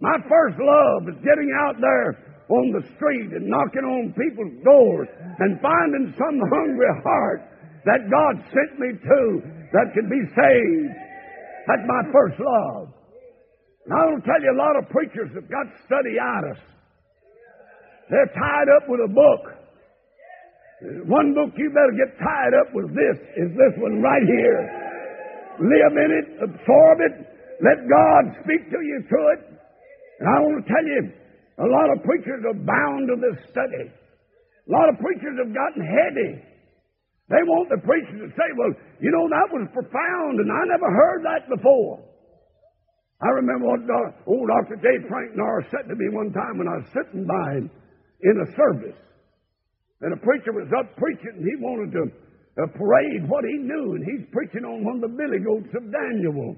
My 0.00 0.18
first 0.26 0.58
love 0.58 1.10
is 1.10 1.18
getting 1.22 1.50
out 1.66 1.78
there 1.78 2.18
on 2.50 2.74
the 2.74 2.82
street 2.98 3.30
and 3.34 3.46
knocking 3.46 3.86
on 3.86 4.14
people's 4.14 4.58
doors 4.62 5.08
and 5.38 5.60
finding 5.62 6.14
some 6.18 6.38
hungry 6.50 6.92
heart 7.02 7.42
that 7.84 8.06
God 8.10 8.34
sent 8.54 8.78
me 8.78 8.94
to 8.94 9.20
that 9.72 9.90
can 9.94 10.06
be 10.08 10.22
saved. 10.34 10.94
That's 11.66 11.86
my 11.86 12.02
first 12.12 12.38
love. 12.38 12.94
And 13.86 13.92
I 13.94 14.02
will 14.06 14.22
tell 14.22 14.38
you, 14.38 14.50
a 14.54 14.60
lot 14.60 14.78
of 14.78 14.86
preachers 14.90 15.30
have 15.34 15.50
got 15.50 15.66
study 15.86 16.14
studyitis. 16.14 16.60
They're 18.10 18.30
tied 18.34 18.68
up 18.76 18.86
with 18.88 19.00
a 19.02 19.10
book. 19.10 19.42
One 21.06 21.34
book 21.34 21.54
you 21.56 21.70
better 21.70 21.94
get 21.94 22.18
tied 22.18 22.54
up 22.58 22.74
with 22.74 22.90
this 22.94 23.16
is 23.38 23.50
this 23.54 23.74
one 23.78 24.02
right 24.02 24.26
here. 24.26 24.60
Live 25.62 25.94
in 25.94 26.10
it, 26.10 26.26
absorb 26.42 26.98
it, 27.06 27.14
let 27.62 27.78
God 27.86 28.22
speak 28.42 28.66
to 28.70 28.80
you 28.82 28.98
through 29.08 29.28
it. 29.38 29.42
And 30.18 30.26
I 30.26 30.38
want 30.42 30.58
to 30.58 30.66
tell 30.66 30.86
you, 30.86 31.02
a 31.62 31.68
lot 31.70 31.90
of 31.94 32.02
preachers 32.02 32.42
are 32.42 32.58
bound 32.58 33.06
to 33.10 33.16
this 33.22 33.38
study. 33.50 33.86
A 33.86 34.70
lot 34.70 34.88
of 34.90 34.98
preachers 34.98 35.38
have 35.38 35.54
gotten 35.54 35.82
heady. 35.82 36.51
They 37.32 37.40
want 37.48 37.72
the 37.72 37.80
preacher 37.80 38.12
to 38.20 38.28
say, 38.36 38.48
well, 38.60 38.76
you 39.00 39.08
know, 39.08 39.24
that 39.32 39.48
was 39.48 39.64
profound, 39.72 40.36
and 40.36 40.52
I 40.52 40.62
never 40.68 40.84
heard 40.84 41.20
that 41.24 41.48
before. 41.48 42.04
I 43.24 43.30
remember 43.40 43.72
what 43.72 43.88
old 44.28 44.48
Dr. 44.52 44.76
J. 44.76 45.08
Frank 45.08 45.32
Norris 45.32 45.64
said 45.72 45.88
to 45.88 45.96
me 45.96 46.12
one 46.12 46.28
time 46.36 46.60
when 46.60 46.68
I 46.68 46.84
was 46.84 46.92
sitting 46.92 47.24
by 47.24 47.56
him 47.56 47.70
in 48.20 48.36
a 48.36 48.48
service. 48.52 49.00
And 50.04 50.12
a 50.12 50.20
preacher 50.20 50.52
was 50.52 50.68
up 50.76 50.92
preaching, 51.00 51.40
and 51.40 51.46
he 51.46 51.56
wanted 51.56 51.96
to 51.96 52.04
uh, 52.60 52.66
parade 52.76 53.24
what 53.24 53.48
he 53.48 53.64
knew, 53.64 53.96
and 53.96 54.04
he's 54.04 54.28
preaching 54.28 54.68
on 54.68 54.84
one 54.84 55.00
of 55.00 55.08
the 55.08 55.16
billy 55.16 55.40
goats 55.40 55.72
of 55.72 55.88
Daniel. 55.88 56.52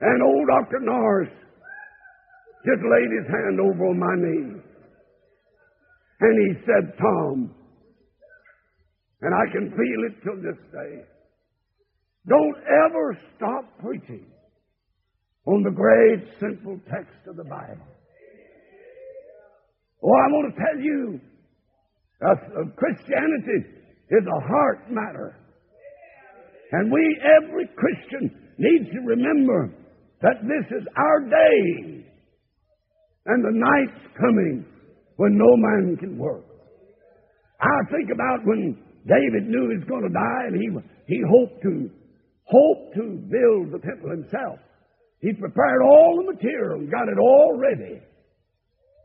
And 0.00 0.18
old 0.18 0.48
Dr. 0.50 0.80
Norris 0.82 1.30
just 2.66 2.82
laid 2.82 3.10
his 3.22 3.28
hand 3.30 3.60
over 3.60 3.94
my 3.94 4.14
knee. 4.18 4.58
And 6.18 6.34
he 6.42 6.50
said, 6.66 6.96
Tom, 6.98 7.54
and 9.22 9.34
I 9.34 9.52
can 9.52 9.70
feel 9.70 10.00
it 10.08 10.22
till 10.22 10.36
this 10.36 10.60
day, 10.72 11.04
don't 12.28 12.56
ever 12.86 13.18
stop 13.36 13.64
preaching 13.78 14.26
on 15.46 15.62
the 15.62 15.70
great 15.70 16.26
simple 16.40 16.78
text 16.90 17.16
of 17.28 17.36
the 17.36 17.44
Bible. 17.44 17.86
Oh, 20.02 20.12
I 20.12 20.26
want 20.28 20.54
to 20.54 20.60
tell 20.60 20.80
you, 20.82 21.20
uh, 22.24 22.34
Christianity 22.76 23.70
is 24.10 24.24
a 24.26 24.48
heart 24.48 24.90
matter. 24.90 25.36
And 26.72 26.92
we, 26.92 27.20
every 27.38 27.68
Christian, 27.76 28.30
needs 28.58 28.90
to 28.90 29.00
remember 29.00 29.72
that 30.22 30.42
this 30.42 30.78
is 30.78 30.86
our 30.96 31.20
day. 31.20 32.04
And 33.26 33.44
the 33.44 33.52
night's 33.52 34.16
coming 34.18 34.64
when 35.16 35.36
no 35.36 35.56
man 35.56 35.96
can 35.98 36.18
work. 36.18 36.44
I 37.60 37.90
think 37.90 38.10
about 38.12 38.44
when 38.44 38.78
David 39.06 39.46
knew 39.48 39.70
he 39.70 39.78
was 39.78 39.88
going 39.88 40.02
to 40.02 40.12
die 40.12 40.44
and 40.50 40.56
he, 40.58 40.68
he 41.06 41.22
hoped 41.22 41.62
to, 41.62 41.90
hoped 42.44 42.94
to 42.98 43.04
build 43.30 43.70
the 43.70 43.78
temple 43.78 44.10
himself. 44.10 44.58
He 45.20 45.32
prepared 45.32 45.82
all 45.82 46.18
the 46.18 46.34
material 46.34 46.80
and 46.80 46.90
got 46.90 47.08
it 47.08 47.18
all 47.18 47.56
ready. 47.56 48.02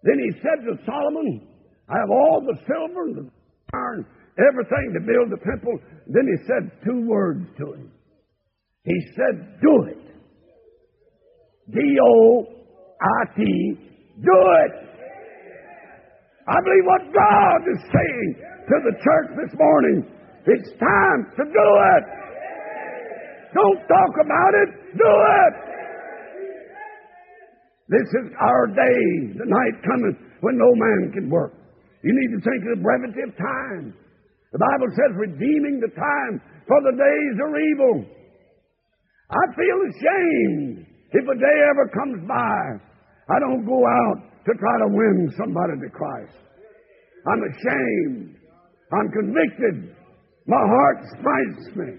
Then 0.04 0.18
he 0.18 0.42
said 0.42 0.66
to 0.66 0.84
Solomon, 0.86 1.48
I 1.88 1.94
have 2.02 2.10
all 2.10 2.42
the 2.42 2.58
silver 2.66 3.04
and 3.04 3.16
the 3.18 3.30
iron, 3.74 4.06
everything 4.38 4.94
to 4.94 5.02
build 5.06 5.30
the 5.30 5.44
temple. 5.46 5.78
Then 6.08 6.26
he 6.26 6.38
said 6.48 6.72
two 6.84 7.08
words 7.08 7.46
to 7.60 7.74
him. 7.74 7.92
He 8.84 9.00
said, 9.16 9.62
Do 9.62 9.86
it. 9.86 9.98
D 11.70 11.80
O 12.02 12.46
I 13.02 13.36
T, 13.36 13.44
do 14.22 14.38
it. 14.66 14.91
I 16.48 16.58
believe 16.66 16.86
what 16.90 17.06
God 17.14 17.60
is 17.70 17.82
saying 17.94 18.30
to 18.66 18.76
the 18.90 18.96
church 18.98 19.30
this 19.38 19.54
morning. 19.60 20.10
It's 20.48 20.70
time 20.82 21.20
to 21.38 21.44
do 21.46 21.68
it. 21.98 22.04
Don't 23.54 23.82
talk 23.86 24.14
about 24.26 24.54
it, 24.66 24.70
do 24.98 25.12
it. 25.12 25.54
This 27.90 28.08
is 28.24 28.32
our 28.40 28.68
day, 28.68 29.04
the 29.38 29.46
night 29.46 29.76
cometh 29.84 30.18
when 30.40 30.58
no 30.58 30.72
man 30.74 31.12
can 31.14 31.30
work. 31.30 31.54
You 32.04 32.16
need 32.16 32.32
to 32.34 32.42
think 32.42 32.64
of 32.64 32.80
the 32.80 32.82
brevity 32.82 33.22
of 33.28 33.36
time. 33.38 33.94
The 34.52 34.60
Bible 34.60 34.90
says, 34.96 35.12
redeeming 35.16 35.80
the 35.80 35.94
time, 35.94 36.42
for 36.68 36.80
the 36.82 36.98
days 36.98 37.36
are 37.44 37.60
evil. 37.60 38.06
I 39.30 39.44
feel 39.54 39.80
ashamed 39.92 40.88
if 41.12 41.24
a 41.28 41.38
day 41.38 41.58
ever 41.70 41.88
comes 41.94 42.28
by. 42.28 42.60
I 43.30 43.40
don't 43.40 43.66
go 43.66 43.84
out 43.86 44.31
to 44.46 44.52
try 44.58 44.76
to 44.86 44.90
win 44.90 45.32
somebody 45.38 45.74
to 45.82 45.90
Christ. 45.90 46.38
I'm 47.28 47.42
ashamed. 47.46 48.36
I'm 48.94 49.10
convicted. 49.12 49.96
My 50.48 50.60
heart 50.60 50.98
smites 51.16 51.76
me. 51.78 51.92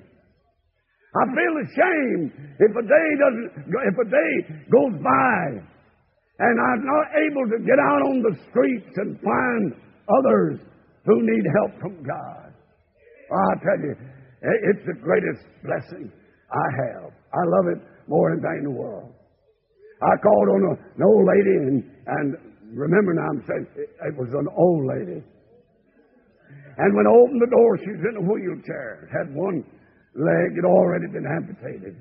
I 1.12 1.22
feel 1.28 1.54
ashamed 1.60 2.32
if 2.58 2.72
a 2.72 2.84
day 2.88 3.08
doesn't, 3.20 3.50
if 3.68 3.96
a 4.00 4.08
day 4.08 4.32
goes 4.72 4.96
by 5.02 5.62
and 6.38 6.54
I'm 6.58 6.82
not 6.82 7.06
able 7.14 7.46
to 7.52 7.58
get 7.62 7.78
out 7.78 8.02
on 8.08 8.22
the 8.24 8.34
streets 8.50 8.90
and 8.96 9.20
find 9.20 9.74
others 10.08 10.58
who 11.04 11.20
need 11.22 11.44
help 11.60 11.80
from 11.80 12.02
God. 12.02 12.50
I 13.30 13.50
tell 13.62 13.80
you, 13.84 13.94
it's 14.42 14.84
the 14.86 14.98
greatest 15.00 15.44
blessing 15.62 16.10
I 16.50 16.66
have. 16.82 17.12
I 17.12 17.42
love 17.46 17.76
it 17.76 17.80
more 18.08 18.30
than 18.30 18.40
anything 18.40 18.58
in 18.66 18.74
the 18.74 18.78
world. 18.80 19.12
I 20.02 20.18
called 20.18 20.48
on 20.50 20.62
a, 20.66 20.74
an 20.98 21.02
old 21.06 21.24
lady, 21.24 21.54
and, 21.62 21.76
and 22.06 22.28
remember 22.74 23.14
now, 23.14 23.30
I'm 23.30 23.42
saying 23.46 23.66
it, 23.78 24.14
was 24.18 24.34
an 24.34 24.50
old 24.50 24.82
lady. 24.90 25.22
And 26.78 26.90
when 26.96 27.06
I 27.06 27.12
opened 27.14 27.42
the 27.42 27.52
door, 27.52 27.78
she 27.78 27.92
was 27.94 28.02
in 28.10 28.16
a 28.18 28.24
wheelchair. 28.26 29.06
Had 29.12 29.30
one 29.30 29.62
leg 30.18 30.48
had 30.58 30.66
already 30.66 31.06
been 31.06 31.28
amputated. 31.28 31.96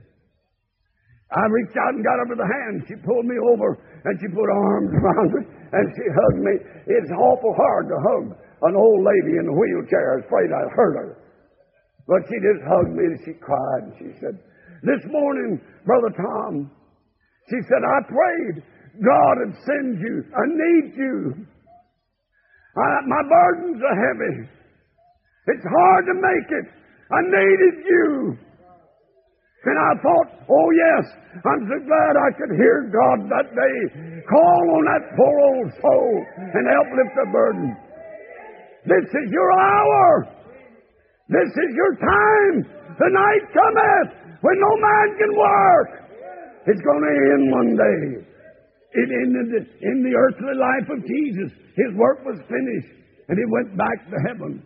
I 1.32 1.44
reached 1.48 1.78
out 1.80 1.96
and 1.96 2.04
got 2.04 2.20
her 2.20 2.28
by 2.36 2.44
the 2.44 2.50
hand. 2.50 2.84
She 2.92 2.96
pulled 3.08 3.24
me 3.24 3.40
over 3.40 3.80
and 4.04 4.14
she 4.20 4.28
put 4.36 4.48
her 4.52 4.60
arms 4.60 4.92
around 5.00 5.30
me 5.32 5.42
and 5.48 5.86
she 5.96 6.06
hugged 6.12 6.44
me. 6.44 6.54
It's 6.92 7.12
awful 7.16 7.56
hard 7.56 7.88
to 7.88 7.98
hug 8.00 8.24
an 8.62 8.76
old 8.76 9.02
lady 9.02 9.42
in 9.42 9.48
a 9.50 9.56
wheelchair, 9.58 10.14
I 10.14 10.16
was 10.22 10.26
afraid 10.26 10.50
I'd 10.54 10.76
hurt 10.76 10.96
her. 10.96 11.18
But 12.06 12.22
she 12.30 12.38
just 12.38 12.62
hugged 12.68 12.94
me 12.94 13.06
and 13.10 13.20
she 13.26 13.34
cried 13.42 13.84
and 13.90 13.94
she 13.98 14.10
said, 14.22 14.38
This 14.84 15.02
morning, 15.10 15.62
Brother 15.86 16.14
Tom, 16.14 16.70
she 17.52 17.60
said, 17.68 17.84
I 17.84 18.00
prayed 18.08 18.64
God 19.00 19.34
would 19.40 19.56
send 19.64 20.00
you. 20.00 20.24
I 20.36 20.46
need 20.52 20.86
you. 20.98 21.16
I, 22.76 22.88
my 23.08 23.24
burdens 23.24 23.80
are 23.80 24.00
heavy. 24.00 24.50
It's 25.48 25.64
hard 25.64 26.04
to 26.12 26.16
make 26.16 26.48
it. 26.52 26.68
I 27.12 27.20
needed 27.24 27.76
you. 27.88 28.38
And 29.64 29.78
I 29.78 29.92
thought, 30.02 30.30
oh 30.50 30.70
yes, 30.74 31.06
I'm 31.46 31.64
so 31.70 31.78
glad 31.86 32.14
I 32.18 32.30
could 32.36 32.54
hear 32.58 32.90
God 32.90 33.30
that 33.30 33.48
day 33.54 33.78
call 34.26 34.64
on 34.74 34.84
that 34.90 35.04
poor 35.16 35.36
old 35.40 35.70
soul 35.82 36.26
and 36.38 36.64
help 36.68 36.88
lift 36.98 37.14
the 37.16 37.28
burden. 37.32 37.78
This 38.86 39.06
is 39.06 39.28
your 39.30 39.52
hour. 39.52 40.28
This 41.30 41.48
is 41.48 41.72
your 41.76 41.94
time. 41.96 42.56
The 42.98 43.10
night 43.14 43.44
cometh 43.54 44.42
when 44.42 44.58
no 44.60 44.74
man 44.82 45.08
can 45.18 45.32
work. 45.38 46.11
It's 46.68 46.82
going 46.82 47.04
to 47.06 47.16
end 47.34 47.46
one 47.52 47.72
day. 47.74 48.00
It 48.92 49.10
ended 49.10 49.66
in 49.82 49.98
the 50.04 50.14
earthly 50.14 50.56
life 50.60 50.88
of 50.92 51.00
Jesus, 51.08 51.50
his 51.80 51.92
work 51.96 52.26
was 52.28 52.38
finished 52.46 52.94
and 53.30 53.40
he 53.40 53.48
went 53.48 53.78
back 53.78 53.98
to 54.12 54.18
heaven. 54.28 54.62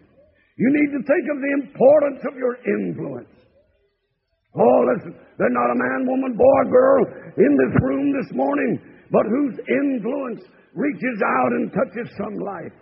You 0.57 0.69
need 0.73 0.91
to 0.97 1.01
think 1.05 1.25
of 1.29 1.37
the 1.37 1.53
importance 1.61 2.21
of 2.25 2.33
your 2.33 2.57
influence. 2.65 3.29
Oh, 4.55 4.79
listen, 4.95 5.13
there's 5.37 5.53
not 5.53 5.69
a 5.69 5.77
man, 5.77 6.07
woman, 6.07 6.33
boy, 6.33 6.61
girl 6.71 7.01
in 7.37 7.51
this 7.59 7.75
room 7.83 8.15
this 8.15 8.31
morning, 8.33 8.79
but 9.11 9.27
whose 9.27 9.59
influence 9.67 10.41
reaches 10.73 11.19
out 11.21 11.51
and 11.51 11.71
touches 11.71 12.09
some 12.17 12.39
life. 12.39 12.73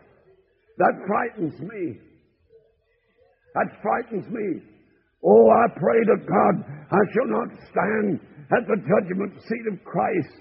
That 0.77 0.93
frightens 1.05 1.59
me. 1.59 1.99
That 3.55 3.67
frightens 3.81 4.25
me. 4.29 4.61
Oh, 5.25 5.49
I 5.49 5.67
pray 5.79 5.99
to 6.03 6.17
God 6.23 6.53
I 6.91 7.01
shall 7.11 7.27
not 7.27 7.49
stand 7.71 8.19
at 8.51 8.63
the 8.67 8.79
judgment 8.83 9.39
seat 9.47 9.65
of 9.71 9.83
Christ 9.83 10.35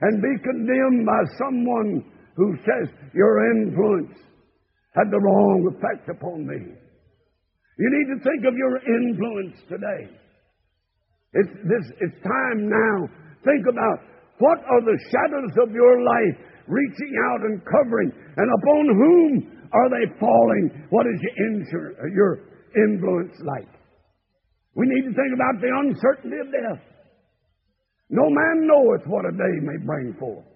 and 0.00 0.22
be 0.22 0.34
condemned 0.42 1.06
by 1.06 1.22
someone 1.38 2.04
who 2.36 2.54
says 2.62 2.94
your 3.14 3.50
influence 3.54 4.14
had 4.94 5.10
the 5.10 5.18
wrong 5.20 5.74
effect 5.74 6.08
upon 6.08 6.46
me. 6.46 6.74
You 7.78 7.88
need 7.94 8.08
to 8.14 8.18
think 8.22 8.42
of 8.46 8.54
your 8.54 8.78
influence 8.82 9.56
today. 9.68 10.10
It's, 11.34 11.54
this, 11.66 11.84
it's 12.00 12.18
time 12.22 12.66
now. 12.66 12.96
Think 13.44 13.66
about 13.70 13.98
what 14.38 14.58
are 14.58 14.82
the 14.82 14.98
shadows 15.10 15.54
of 15.62 15.74
your 15.74 16.02
life 16.02 16.36
reaching 16.66 17.12
out 17.30 17.40
and 17.42 17.62
covering, 17.64 18.12
and 18.36 18.48
upon 18.62 18.84
whom 18.86 19.58
are 19.72 19.90
they 19.90 20.18
falling? 20.18 20.86
What 20.90 21.06
is 21.06 21.20
your, 21.22 21.36
insur- 21.48 21.94
your 22.14 22.32
influence 22.76 23.34
like? 23.44 23.77
We 24.78 24.86
need 24.86 25.10
to 25.10 25.14
think 25.18 25.34
about 25.34 25.58
the 25.58 25.74
uncertainty 25.74 26.38
of 26.38 26.54
death. 26.54 26.82
No 28.14 28.22
man 28.30 28.62
knoweth 28.62 29.02
what 29.10 29.26
a 29.26 29.34
day 29.34 29.54
may 29.66 29.74
bring 29.82 30.14
forth. 30.14 30.46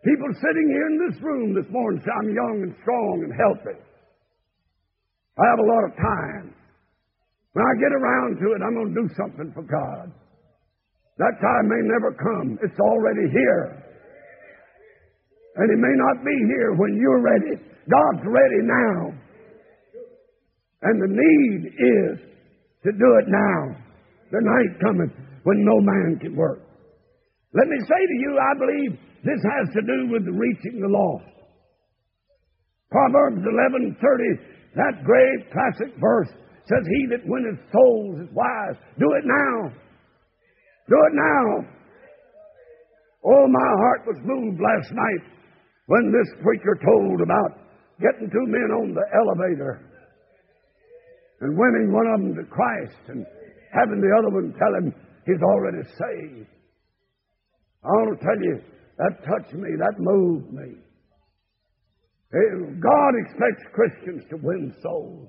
People 0.00 0.32
sitting 0.40 0.68
here 0.72 0.88
in 0.88 0.96
this 1.04 1.20
room 1.20 1.52
this 1.52 1.68
morning 1.68 2.00
say, 2.00 2.08
I'm 2.08 2.32
young 2.32 2.64
and 2.64 2.72
strong 2.80 3.20
and 3.20 3.32
healthy. 3.36 3.76
I 5.36 5.44
have 5.52 5.60
a 5.60 5.68
lot 5.68 5.84
of 5.84 5.92
time. 6.00 6.56
When 7.52 7.60
I 7.60 7.74
get 7.76 7.92
around 7.92 8.40
to 8.40 8.46
it, 8.56 8.64
I'm 8.64 8.72
going 8.72 8.94
to 8.96 9.00
do 9.04 9.08
something 9.20 9.52
for 9.52 9.68
God. 9.68 10.08
That 11.20 11.36
time 11.44 11.68
may 11.68 11.82
never 11.92 12.16
come. 12.16 12.56
It's 12.64 12.80
already 12.80 13.28
here. 13.28 13.84
And 15.60 15.68
it 15.68 15.76
may 15.76 15.92
not 15.92 16.24
be 16.24 16.36
here 16.56 16.72
when 16.72 16.96
you're 16.96 17.20
ready. 17.20 17.60
God's 17.84 18.24
ready 18.24 18.64
now. 18.64 19.12
And 20.88 20.96
the 20.96 21.12
need 21.12 21.60
is 21.68 22.29
to 22.84 22.90
do 22.92 23.08
it 23.20 23.26
now. 23.28 23.76
The 24.30 24.40
night 24.40 24.72
cometh 24.80 25.12
when 25.42 25.64
no 25.64 25.80
man 25.80 26.18
can 26.20 26.36
work. 26.36 26.60
Let 27.52 27.66
me 27.66 27.78
say 27.80 28.02
to 28.06 28.16
you, 28.22 28.38
I 28.38 28.52
believe 28.58 28.90
this 29.24 29.42
has 29.42 29.74
to 29.74 29.82
do 29.82 29.98
with 30.12 30.22
reaching 30.30 30.80
the 30.80 30.88
lost. 30.88 31.26
Proverbs 32.90 33.42
11:30, 33.42 34.38
that 34.74 35.04
great 35.04 35.50
classic 35.50 35.94
verse 35.98 36.30
says, 36.64 36.86
"He 36.86 37.06
that 37.06 37.26
winneth 37.26 37.60
souls 37.70 38.20
is 38.20 38.30
wise." 38.32 38.76
Do 38.98 39.12
it 39.14 39.24
now. 39.24 39.72
Do 40.88 40.96
it 41.06 41.14
now. 41.14 41.66
Oh, 43.24 43.46
my 43.46 43.70
heart 43.82 44.06
was 44.06 44.18
moved 44.22 44.60
last 44.60 44.92
night 44.92 45.24
when 45.86 46.10
this 46.10 46.42
preacher 46.42 46.74
told 46.82 47.20
about 47.20 47.58
getting 48.00 48.30
two 48.30 48.46
men 48.46 48.70
on 48.72 48.94
the 48.94 49.04
elevator 49.12 49.80
and 51.40 51.56
winning 51.56 51.92
one 51.92 52.06
of 52.06 52.20
them 52.20 52.34
to 52.36 52.44
Christ 52.50 53.00
and 53.08 53.24
having 53.72 54.00
the 54.00 54.12
other 54.18 54.30
one 54.34 54.52
tell 54.58 54.74
him 54.76 54.94
he's 55.24 55.42
already 55.42 55.82
saved. 55.88 56.48
I 57.84 57.88
want 57.88 58.18
to 58.18 58.24
tell 58.24 58.40
you, 58.44 58.60
that 58.98 59.24
touched 59.24 59.54
me, 59.54 59.70
that 59.78 59.94
moved 59.98 60.52
me. 60.52 60.76
God 62.30 63.12
expects 63.24 63.64
Christians 63.72 64.22
to 64.30 64.36
win 64.36 64.74
souls. 64.82 65.28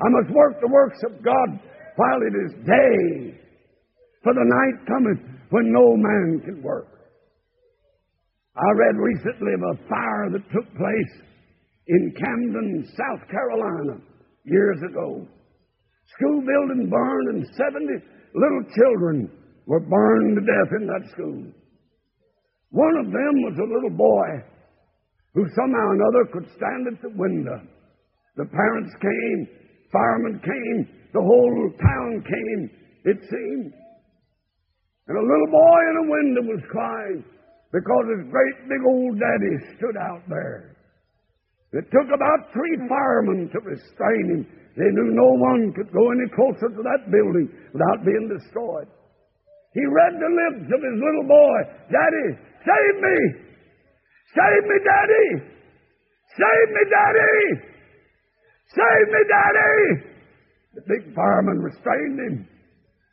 I 0.00 0.08
must 0.08 0.30
work 0.32 0.60
the 0.60 0.68
works 0.72 1.02
of 1.04 1.22
God 1.22 1.60
while 1.96 2.20
it 2.22 2.34
is 2.46 2.52
day, 2.64 3.40
for 4.22 4.32
the 4.32 4.46
night 4.46 4.86
cometh 4.86 5.18
when 5.50 5.72
no 5.72 5.96
man 5.96 6.40
can 6.44 6.62
work. 6.62 6.86
I 8.56 8.70
read 8.76 8.96
recently 8.96 9.52
of 9.54 9.62
a 9.62 9.88
fire 9.88 10.30
that 10.32 10.50
took 10.52 10.68
place 10.76 11.14
in 11.88 12.14
Camden, 12.16 12.88
South 12.96 13.28
Carolina, 13.28 14.00
years 14.44 14.78
ago. 14.88 15.26
School 16.16 16.40
building 16.42 16.90
burned, 16.90 17.28
and 17.36 17.46
70 17.56 17.86
little 18.34 18.64
children 18.74 19.30
were 19.66 19.80
burned 19.80 20.36
to 20.36 20.42
death 20.42 20.70
in 20.80 20.86
that 20.86 21.10
school. 21.12 21.44
One 22.70 22.96
of 22.98 23.06
them 23.06 23.34
was 23.46 23.56
a 23.58 23.72
little 23.72 23.96
boy 23.96 24.28
who 25.34 25.46
somehow 25.54 25.86
or 25.90 25.94
another 25.94 26.24
could 26.32 26.46
stand 26.56 26.86
at 26.90 27.02
the 27.02 27.14
window. 27.14 27.60
The 28.36 28.46
parents 28.46 28.94
came, 29.00 29.48
firemen 29.92 30.40
came, 30.42 30.78
the 31.12 31.22
whole 31.22 31.70
town 31.78 32.22
came, 32.22 32.70
it 33.04 33.18
seemed. 33.22 33.72
And 35.08 35.18
a 35.18 35.26
little 35.26 35.50
boy 35.50 35.80
in 35.90 35.96
a 35.98 36.10
window 36.10 36.42
was 36.54 36.62
crying 36.70 37.24
because 37.72 38.04
his 38.14 38.30
great 38.30 38.56
big 38.68 38.82
old 38.86 39.18
daddy 39.18 39.54
stood 39.76 39.96
out 39.98 40.22
there. 40.28 40.76
It 41.72 41.86
took 41.94 42.10
about 42.10 42.50
three 42.50 42.76
firemen 42.90 43.46
to 43.54 43.58
restrain 43.62 44.24
him. 44.34 44.42
They 44.74 44.90
knew 44.90 45.14
no 45.14 45.30
one 45.38 45.72
could 45.74 45.92
go 45.94 46.10
any 46.10 46.26
closer 46.34 46.66
to 46.66 46.82
that 46.82 47.10
building 47.10 47.46
without 47.70 48.02
being 48.02 48.26
destroyed. 48.26 48.90
He 49.74 49.86
read 49.86 50.18
the 50.18 50.30
lips 50.34 50.66
of 50.66 50.80
his 50.82 50.98
little 50.98 51.26
boy, 51.30 51.58
Daddy, 51.94 52.28
save 52.66 52.96
me! 52.98 53.18
Save 54.34 54.62
me, 54.66 54.78
Daddy! 54.82 55.28
Save 56.34 56.68
me, 56.74 56.82
Daddy! 56.90 57.38
Save 58.74 59.06
me, 59.14 59.22
Daddy! 59.30 59.78
The 60.74 60.82
big 60.86 61.14
fireman 61.14 61.58
restrained 61.62 62.18
him. 62.18 62.48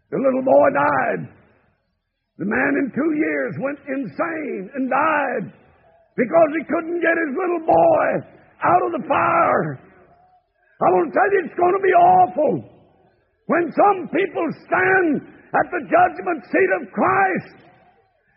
The 0.09 0.17
little 0.17 0.45
boy 0.45 0.67
died. 0.73 1.29
The 2.37 2.45
man 2.45 2.73
in 2.81 2.93
two 2.93 3.11
years 3.17 3.53
went 3.61 3.79
insane 3.85 4.69
and 4.73 4.89
died 4.89 5.45
because 6.15 6.49
he 6.57 6.63
couldn't 6.69 7.01
get 7.01 7.17
his 7.17 7.33
little 7.37 7.65
boy 7.65 8.36
out 8.63 8.81
of 8.85 8.91
the 9.01 9.03
fire. 9.07 9.79
I 10.77 10.87
want 10.93 11.09
to 11.09 11.13
tell 11.13 11.29
you, 11.33 11.39
it's 11.45 11.57
going 11.57 11.77
to 11.77 11.85
be 11.85 11.95
awful 11.97 12.53
when 13.47 13.65
some 13.73 14.09
people 14.13 14.45
stand 14.67 15.25
at 15.25 15.67
the 15.73 15.81
judgment 15.89 16.45
seat 16.51 16.71
of 16.81 16.91
Christ 16.93 17.57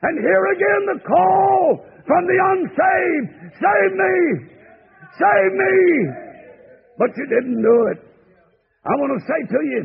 and 0.02 0.24
hear 0.24 0.42
again 0.56 0.82
the 0.94 1.00
call 1.04 1.84
from 2.06 2.22
the 2.24 2.38
unsaved 2.40 3.40
Save 3.60 3.92
me! 3.92 4.16
Save 5.18 5.52
me! 5.52 5.76
But 6.96 7.10
you 7.16 7.26
didn't 7.28 7.60
do 7.60 7.78
it. 7.92 7.98
I 8.86 8.92
want 8.96 9.12
to 9.20 9.26
say 9.26 9.40
to 9.44 9.60
you, 9.64 9.82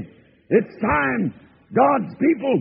it's 0.50 0.76
time 0.80 1.34
God's 1.76 2.14
people 2.16 2.56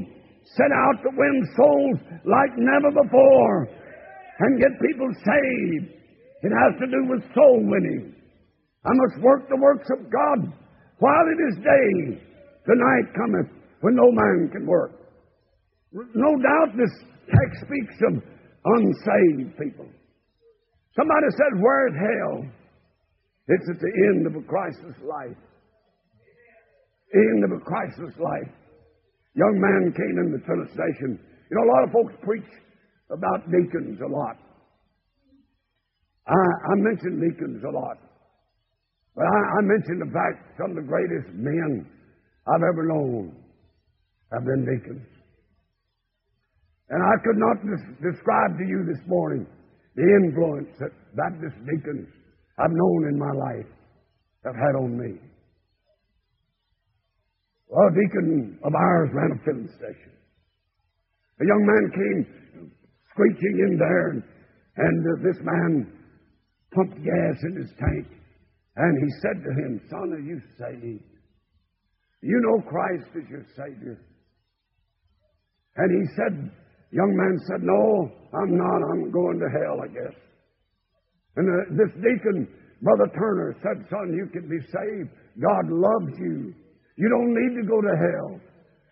set 0.57 0.73
out 0.73 0.99
to 1.03 1.11
win 1.15 1.37
souls 1.57 1.99
like 2.27 2.51
never 2.59 2.91
before 2.91 3.69
and 4.41 4.61
get 4.61 4.71
people 4.81 5.11
saved. 5.15 5.95
It 6.45 6.53
has 6.53 6.73
to 6.81 6.87
do 6.87 7.01
with 7.09 7.25
soul 7.33 7.65
winning. 7.65 8.15
I 8.85 8.93
must 8.93 9.25
work 9.25 9.49
the 9.49 9.57
works 9.57 9.89
of 9.97 10.13
God 10.13 10.53
while 11.01 11.27
it 11.33 11.41
is 11.49 11.57
day. 11.65 12.21
The 12.67 12.77
night 12.77 13.09
cometh 13.17 13.49
when 13.81 13.97
no 13.97 14.13
man 14.13 14.51
can 14.53 14.67
work. 14.67 14.93
No 15.93 16.37
doubt 16.37 16.77
this 16.77 16.93
text 17.25 17.65
speaks 17.65 17.97
of 18.09 18.23
unsaved 18.65 19.57
people. 19.57 19.89
Somebody 20.97 21.27
said, 21.33 21.61
Where's 21.61 21.97
hell? 21.97 22.45
It's 23.49 23.69
at 23.69 23.81
the 23.81 23.93
end 24.13 24.27
of 24.27 24.37
a 24.37 24.47
crisis 24.47 24.97
life. 25.03 25.37
End 27.15 27.45
of 27.45 27.53
a 27.53 27.61
crisis 27.65 28.13
life 28.19 28.53
young 29.35 29.59
man 29.59 29.93
came 29.93 30.17
in 30.23 30.33
the 30.33 30.43
filling 30.47 30.71
station. 30.71 31.19
You 31.51 31.55
know, 31.59 31.67
a 31.67 31.71
lot 31.71 31.83
of 31.85 31.91
folks 31.91 32.15
preach 32.23 32.49
about 33.11 33.47
deacons 33.51 33.99
a 34.01 34.11
lot. 34.11 34.39
I, 36.27 36.33
I 36.33 36.75
mention 36.77 37.21
deacons 37.21 37.63
a 37.65 37.71
lot. 37.71 37.99
But 39.15 39.27
I, 39.27 39.39
I 39.59 39.61
mention 39.63 40.01
the 40.01 40.11
fact 40.11 40.59
some 40.59 40.71
of 40.71 40.77
the 40.77 40.89
greatest 40.89 41.29
men 41.35 41.87
I've 42.49 42.65
ever 42.65 42.87
known 42.89 43.37
have 44.33 44.45
been 44.45 44.65
deacons. 44.65 45.07
And 46.91 47.03
I 47.03 47.15
could 47.25 47.39
not 47.39 47.57
des- 47.65 48.11
describe 48.11 48.59
to 48.59 48.65
you 48.65 48.85
this 48.85 49.01
morning 49.07 49.47
the 49.97 50.03
influence 50.03 50.69
that 50.81 50.91
Baptist 51.17 51.57
deacons 51.65 52.09
I've 52.59 52.73
known 52.73 53.09
in 53.09 53.19
my 53.19 53.33
life 53.33 53.71
have 54.45 54.55
had 54.55 54.75
on 54.77 54.99
me. 54.99 55.19
Well, 57.69 57.89
a 57.89 57.95
deacon 57.95 58.59
of 58.63 58.75
ours 58.75 59.11
ran 59.13 59.33
a 59.33 59.45
filling 59.45 59.69
station. 59.69 60.13
A 61.41 61.45
young 61.45 61.65
man 61.67 61.85
came 61.91 62.71
screeching 63.11 63.57
in 63.67 63.79
there, 63.79 64.09
and, 64.11 64.23
and 64.77 64.99
uh, 65.07 65.23
this 65.27 65.39
man 65.43 65.93
pumped 66.75 67.03
gas 67.03 67.37
in 67.45 67.57
his 67.57 67.71
tank. 67.79 68.07
And 68.77 68.99
he 68.99 69.11
said 69.23 69.43
to 69.43 69.51
him, 69.63 69.81
Son, 69.89 70.13
are 70.13 70.19
you 70.19 70.41
saved? 70.59 71.05
You 72.23 72.41
know 72.41 72.63
Christ 72.69 73.11
is 73.15 73.29
your 73.31 73.45
Savior. 73.57 74.01
And 75.77 75.91
he 75.91 76.15
said, 76.17 76.51
Young 76.91 77.11
man 77.11 77.39
said, 77.51 77.63
No, 77.63 78.11
I'm 78.39 78.57
not. 78.57 78.81
I'm 78.91 79.11
going 79.11 79.39
to 79.39 79.49
hell, 79.51 79.83
I 79.83 79.89
guess. 79.89 80.17
And 81.37 81.47
uh, 81.51 81.75
this 81.75 81.93
deacon, 81.99 82.47
Brother 82.83 83.11
Turner, 83.19 83.57
said, 83.63 83.85
Son, 83.91 84.15
you 84.15 84.27
can 84.33 84.49
be 84.49 84.61
saved. 84.61 85.11
God 85.43 85.67
loves 85.71 86.15
you. 86.19 86.55
You 86.97 87.09
don't 87.11 87.35
need 87.35 87.61
to 87.61 87.67
go 87.67 87.81
to 87.83 87.95
hell. 87.99 88.41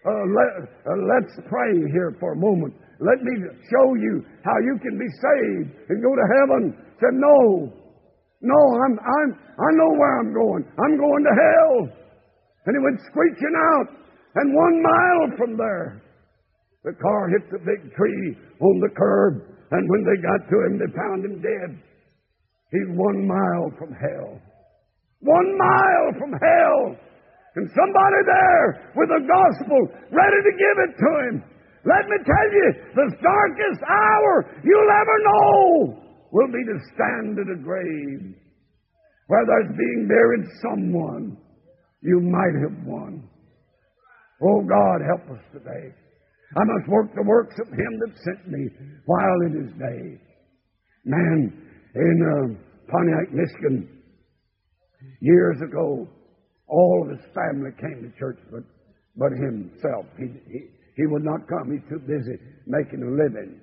Uh, 0.02 0.26
let, 0.34 0.50
uh, 0.66 0.98
let's 1.14 1.34
pray 1.46 1.72
here 1.94 2.16
for 2.18 2.34
a 2.34 2.36
moment. 2.36 2.74
Let 2.98 3.22
me 3.22 3.34
show 3.70 3.94
you 3.94 4.26
how 4.42 4.58
you 4.58 4.74
can 4.82 4.98
be 4.98 5.06
saved 5.06 5.70
and 5.90 6.02
go 6.02 6.10
to 6.10 6.26
heaven. 6.38 6.62
Said, 6.98 7.14
No, 7.14 7.70
no, 8.42 8.60
I'm, 8.82 8.98
I'm, 8.98 9.30
I 9.38 9.70
know 9.78 9.90
where 9.94 10.18
I'm 10.18 10.34
going. 10.34 10.62
I'm 10.74 10.98
going 10.98 11.22
to 11.22 11.34
hell. 11.38 11.74
And 12.66 12.74
he 12.74 12.82
went 12.82 12.98
screeching 13.06 13.54
out. 13.74 13.88
And 14.34 14.54
one 14.54 14.82
mile 14.82 15.36
from 15.36 15.56
there, 15.56 16.02
the 16.84 16.94
car 16.98 17.28
hit 17.28 17.50
the 17.50 17.58
big 17.58 17.94
tree 17.94 18.36
on 18.58 18.80
the 18.80 18.90
curb. 18.96 19.46
And 19.70 19.88
when 19.88 20.02
they 20.02 20.18
got 20.20 20.42
to 20.50 20.56
him, 20.66 20.78
they 20.78 20.90
found 20.96 21.24
him 21.24 21.42
dead. 21.42 21.78
He's 22.72 22.96
one 22.96 23.26
mile 23.26 23.70
from 23.78 23.92
hell. 23.94 24.40
One 25.20 25.58
mile 25.58 26.08
from 26.18 26.32
hell. 26.32 26.96
And 27.54 27.68
somebody 27.76 28.20
there 28.24 28.92
with 28.96 29.08
the 29.12 29.22
gospel 29.28 29.80
ready 30.08 30.40
to 30.40 30.52
give 30.56 30.76
it 30.88 30.92
to 30.96 31.10
him. 31.28 31.34
Let 31.84 32.08
me 32.08 32.16
tell 32.24 32.48
you, 32.52 32.68
the 32.94 33.08
darkest 33.20 33.80
hour 33.84 34.32
you'll 34.64 34.92
ever 34.92 35.16
know 35.26 36.02
will 36.30 36.48
be 36.48 36.64
to 36.64 36.78
stand 36.94 37.38
at 37.38 37.52
a 37.52 37.58
grave 37.60 38.34
where 39.26 39.44
there's 39.46 39.76
being 39.76 40.08
buried 40.08 40.46
someone 40.62 41.36
you 42.00 42.20
might 42.20 42.56
have 42.62 42.86
won. 42.86 43.28
Oh 44.42 44.62
God, 44.62 45.00
help 45.06 45.38
us 45.38 45.44
today. 45.52 45.94
I 46.56 46.64
must 46.64 46.88
work 46.88 47.14
the 47.14 47.22
works 47.22 47.54
of 47.60 47.68
Him 47.68 47.92
that 48.00 48.16
sent 48.24 48.48
me 48.48 48.68
while 49.06 49.38
it 49.46 49.64
is 49.64 49.72
day. 49.78 50.20
Man, 51.04 51.68
in 51.94 52.16
uh, 52.22 52.90
Pontiac, 52.90 53.32
Michigan, 53.32 53.88
years 55.20 55.60
ago, 55.62 56.08
all 56.72 57.04
of 57.04 57.12
his 57.12 57.24
family 57.36 57.70
came 57.76 58.00
to 58.00 58.18
church, 58.18 58.40
but 58.50 58.64
but 59.16 59.32
himself. 59.36 60.06
He, 60.16 60.24
he, 60.48 60.60
he 60.96 61.04
would 61.06 61.24
not 61.24 61.44
come. 61.48 61.68
He's 61.68 61.84
too 61.88 62.00
busy 62.00 62.40
making 62.66 63.04
a 63.04 63.12
living. 63.12 63.60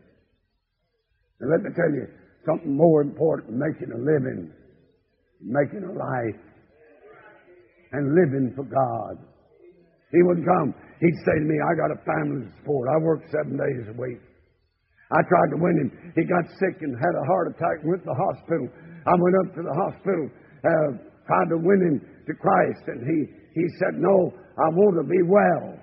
And 1.40 1.48
let 1.50 1.62
me 1.66 1.74
tell 1.74 1.90
you 1.90 2.06
something 2.46 2.76
more 2.76 3.02
important 3.02 3.50
than 3.50 3.60
making 3.60 3.90
a 3.90 3.98
living, 3.98 4.52
making 5.42 5.84
a 5.90 5.94
life, 5.94 6.42
and 7.94 8.14
living 8.14 8.54
for 8.56 8.66
God. 8.66 9.18
He 10.12 10.22
wouldn't 10.22 10.46
come. 10.46 10.74
He'd 11.02 11.20
say 11.26 11.38
to 11.38 11.46
me, 11.46 11.58
I 11.58 11.74
got 11.78 11.90
a 11.94 12.00
family 12.06 12.46
to 12.46 12.52
support. 12.62 12.90
I 12.90 12.98
work 13.02 13.22
seven 13.32 13.58
days 13.58 13.90
a 13.90 13.98
week. 13.98 14.22
I 15.10 15.22
tried 15.26 15.50
to 15.54 15.58
win 15.58 15.74
him. 15.82 15.90
He 16.14 16.22
got 16.26 16.46
sick 16.62 16.78
and 16.82 16.94
had 16.94 17.14
a 17.18 17.26
heart 17.26 17.50
attack 17.50 17.82
and 17.82 17.90
went 17.90 18.06
to 18.06 18.14
the 18.14 18.20
hospital. 18.20 18.70
I 19.10 19.16
went 19.18 19.36
up 19.42 19.50
to 19.58 19.62
the 19.66 19.74
hospital, 19.74 20.30
uh, 20.30 20.90
tried 21.26 21.50
to 21.50 21.58
win 21.58 21.82
him 21.82 21.98
to 22.30 22.36
Christ, 22.38 22.86
and 22.88 23.02
he, 23.02 23.26
he 23.58 23.66
said, 23.82 23.98
No, 23.98 24.30
I 24.62 24.70
want 24.70 25.02
to 25.02 25.06
be 25.10 25.22
well. 25.26 25.74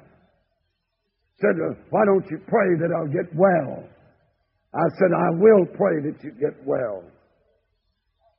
Said, 1.43 1.59
uh, 1.59 1.75
Why 1.91 2.07
don't 2.07 2.25
you 2.31 2.39
pray 2.47 2.71
that 2.79 2.95
I'll 2.95 3.11
get 3.11 3.27
well? 3.35 3.83
I 4.71 4.87
said, 5.03 5.11
I 5.11 5.31
will 5.35 5.67
pray 5.75 6.07
that 6.07 6.23
you 6.23 6.31
get 6.39 6.55
well. 6.63 7.03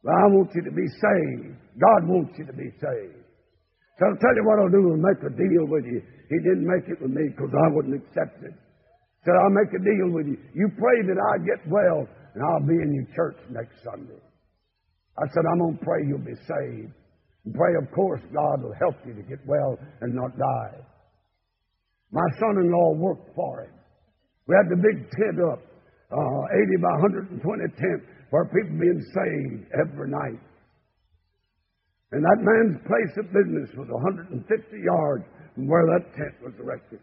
But 0.03 0.13
I 0.15 0.25
want 0.31 0.53
you 0.55 0.63
to 0.63 0.71
be 0.71 0.87
saved. 0.87 1.51
God 1.75 2.07
wants 2.07 2.31
you 2.39 2.45
to 2.45 2.53
be 2.53 2.71
saved. 2.79 3.19
So 3.99 4.05
I'll 4.05 4.21
tell 4.21 4.35
you 4.37 4.45
what 4.45 4.61
I'll 4.61 4.71
do. 4.71 4.93
I'll 4.93 5.03
make 5.03 5.19
a 5.25 5.33
deal 5.33 5.65
with 5.67 5.83
you. 5.83 5.99
He 6.29 6.37
didn't 6.45 6.63
make 6.63 6.87
it 6.87 7.01
with 7.01 7.11
me 7.11 7.33
because 7.33 7.49
I 7.51 7.67
wouldn't 7.73 7.97
accept 7.97 8.39
it. 8.45 8.53
Said, 9.25 9.35
I'll 9.35 9.57
make 9.57 9.73
a 9.73 9.81
deal 9.81 10.13
with 10.13 10.27
you. 10.27 10.37
You 10.53 10.69
pray 10.77 11.01
that 11.09 11.17
I 11.19 11.33
get 11.43 11.59
well, 11.67 12.05
and 12.05 12.39
I'll 12.39 12.67
be 12.67 12.77
in 12.77 12.93
your 12.93 13.09
church 13.17 13.41
next 13.49 13.81
Sunday. 13.83 14.21
I 15.17 15.25
said, 15.33 15.43
I'm 15.49 15.59
going 15.59 15.77
to 15.77 15.83
pray 15.83 16.05
you'll 16.05 16.21
be 16.23 16.37
saved. 16.45 16.93
And 17.47 17.55
pray, 17.55 17.71
of 17.79 17.87
course, 17.95 18.19
God 18.35 18.59
will 18.59 18.75
help 18.75 18.99
you 19.07 19.15
to 19.15 19.23
get 19.23 19.39
well 19.47 19.79
and 20.01 20.13
not 20.13 20.35
die. 20.37 20.83
My 22.11 22.27
son-in-law 22.43 22.99
worked 22.99 23.33
for 23.35 23.63
him. 23.63 23.71
We 24.47 24.55
had 24.59 24.67
the 24.67 24.75
big 24.75 25.07
tent 25.15 25.39
up, 25.47 25.63
uh, 26.11 26.43
80 26.51 26.83
by 26.83 26.91
120 27.39 27.39
tent, 27.79 28.03
for 28.29 28.51
people 28.51 28.75
being 28.75 28.99
saved 28.99 29.71
every 29.79 30.11
night. 30.11 30.43
And 32.11 32.19
that 32.19 32.39
man's 32.43 32.83
place 32.83 33.15
of 33.15 33.31
business 33.31 33.71
was 33.79 33.87
150 33.95 34.43
yards 34.83 35.23
from 35.55 35.67
where 35.71 35.87
that 35.87 36.03
tent 36.19 36.35
was 36.43 36.51
erected. 36.59 36.99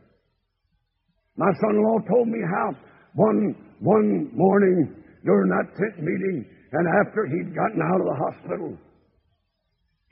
My 1.41 1.49
son-in-law 1.65 2.05
told 2.05 2.29
me 2.29 2.41
how 2.53 2.77
one, 3.15 3.57
one 3.81 4.29
morning 4.37 4.93
during 5.25 5.49
that 5.49 5.73
tent 5.73 6.05
meeting 6.05 6.45
and 6.73 6.85
after 7.01 7.25
he'd 7.33 7.57
gotten 7.57 7.81
out 7.81 8.01
of 8.01 8.09
the 8.13 8.21
hospital, 8.29 8.77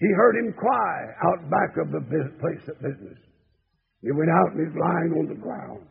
he 0.03 0.11
heard 0.19 0.35
him 0.35 0.53
cry 0.59 1.15
out 1.31 1.47
back 1.47 1.79
of 1.79 1.95
the 1.95 2.03
place 2.43 2.67
of 2.67 2.75
business. 2.83 3.19
He 4.03 4.11
went 4.11 4.35
out 4.35 4.51
and 4.51 4.67
he's 4.67 4.75
lying 4.75 5.15
on 5.15 5.31
the 5.31 5.39
ground. 5.39 5.87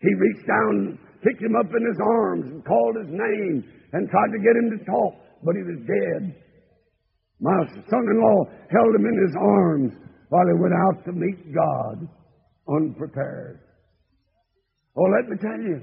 He 0.00 0.14
reached 0.14 0.46
down, 0.46 0.96
picked 1.18 1.42
him 1.42 1.58
up 1.58 1.66
in 1.74 1.82
his 1.90 1.98
arms 1.98 2.46
and 2.54 2.64
called 2.64 2.94
his 3.02 3.10
name 3.10 3.66
and 3.92 4.08
tried 4.08 4.30
to 4.30 4.38
get 4.38 4.54
him 4.54 4.78
to 4.78 4.84
talk, 4.86 5.14
but 5.42 5.58
he 5.58 5.66
was 5.66 5.82
dead. 5.90 6.38
My 7.40 7.58
son-in-law 7.90 8.38
held 8.70 8.94
him 8.94 9.02
in 9.02 9.16
his 9.26 9.34
arms 9.34 9.92
while 10.28 10.46
he 10.46 10.62
went 10.62 10.74
out 10.86 11.04
to 11.06 11.12
meet 11.12 11.52
God 11.52 12.06
unprepared. 12.70 13.58
Oh, 14.96 15.10
let 15.18 15.28
me 15.28 15.36
tell 15.42 15.58
you, 15.58 15.82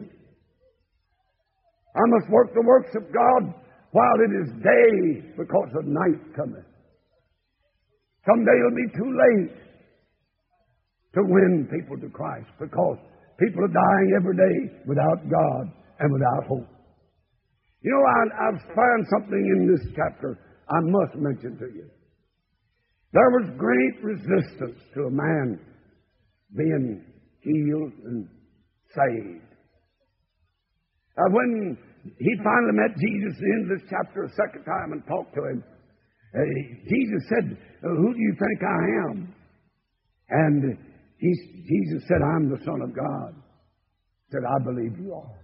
I 1.92 2.04
must 2.08 2.32
work 2.32 2.54
the 2.54 2.64
works 2.64 2.96
of 2.96 3.04
God 3.12 3.54
while 3.92 4.18
it 4.24 4.32
is 4.32 4.64
day 4.64 5.28
because 5.36 5.76
of 5.76 5.84
night 5.84 6.24
cometh. 6.34 6.67
Someday 8.28 8.56
it'll 8.60 8.76
be 8.76 8.92
too 8.92 9.12
late 9.16 9.56
to 11.16 11.22
win 11.24 11.72
people 11.72 11.98
to 11.98 12.10
Christ 12.12 12.52
because 12.60 13.00
people 13.40 13.64
are 13.64 13.72
dying 13.72 14.10
every 14.20 14.36
day 14.36 14.58
without 14.86 15.24
God 15.32 15.64
and 16.00 16.12
without 16.12 16.44
hope. 16.48 16.68
You 17.82 17.92
know, 17.96 18.04
I, 18.04 18.20
I've 18.50 18.62
found 18.76 19.02
something 19.16 19.40
in 19.40 19.72
this 19.72 19.96
chapter 19.96 20.38
I 20.70 20.80
must 20.84 21.16
mention 21.16 21.58
to 21.58 21.68
you. 21.74 21.88
There 23.14 23.32
was 23.40 23.50
great 23.58 24.04
resistance 24.04 24.80
to 24.94 25.08
a 25.08 25.12
man 25.12 25.60
being 26.56 27.06
healed 27.40 27.94
and 28.04 28.28
saved. 28.92 29.48
Uh, 31.18 31.32
when 31.32 31.78
he 32.04 32.32
finally 32.44 32.76
met 32.76 32.92
Jesus 33.00 33.40
in 33.40 33.70
this 33.72 33.88
chapter 33.90 34.24
a 34.24 34.30
second 34.36 34.66
time 34.66 34.92
and 34.92 35.02
talked 35.08 35.34
to 35.36 35.42
him, 35.50 35.64
uh, 36.36 36.40
Jesus 36.88 37.24
said, 37.30 37.58
Who 37.82 38.14
do 38.14 38.20
you 38.20 38.36
think 38.38 38.64
I 38.64 39.12
am? 39.12 39.34
And 40.30 40.78
he, 41.18 41.34
Jesus 41.68 42.08
said, 42.08 42.22
I'm 42.22 42.50
the 42.50 42.64
Son 42.66 42.82
of 42.82 42.96
God. 42.96 43.34
He 44.28 44.34
said, 44.34 44.44
I 44.44 44.64
believe 44.64 44.98
you 45.00 45.14
are. 45.14 45.38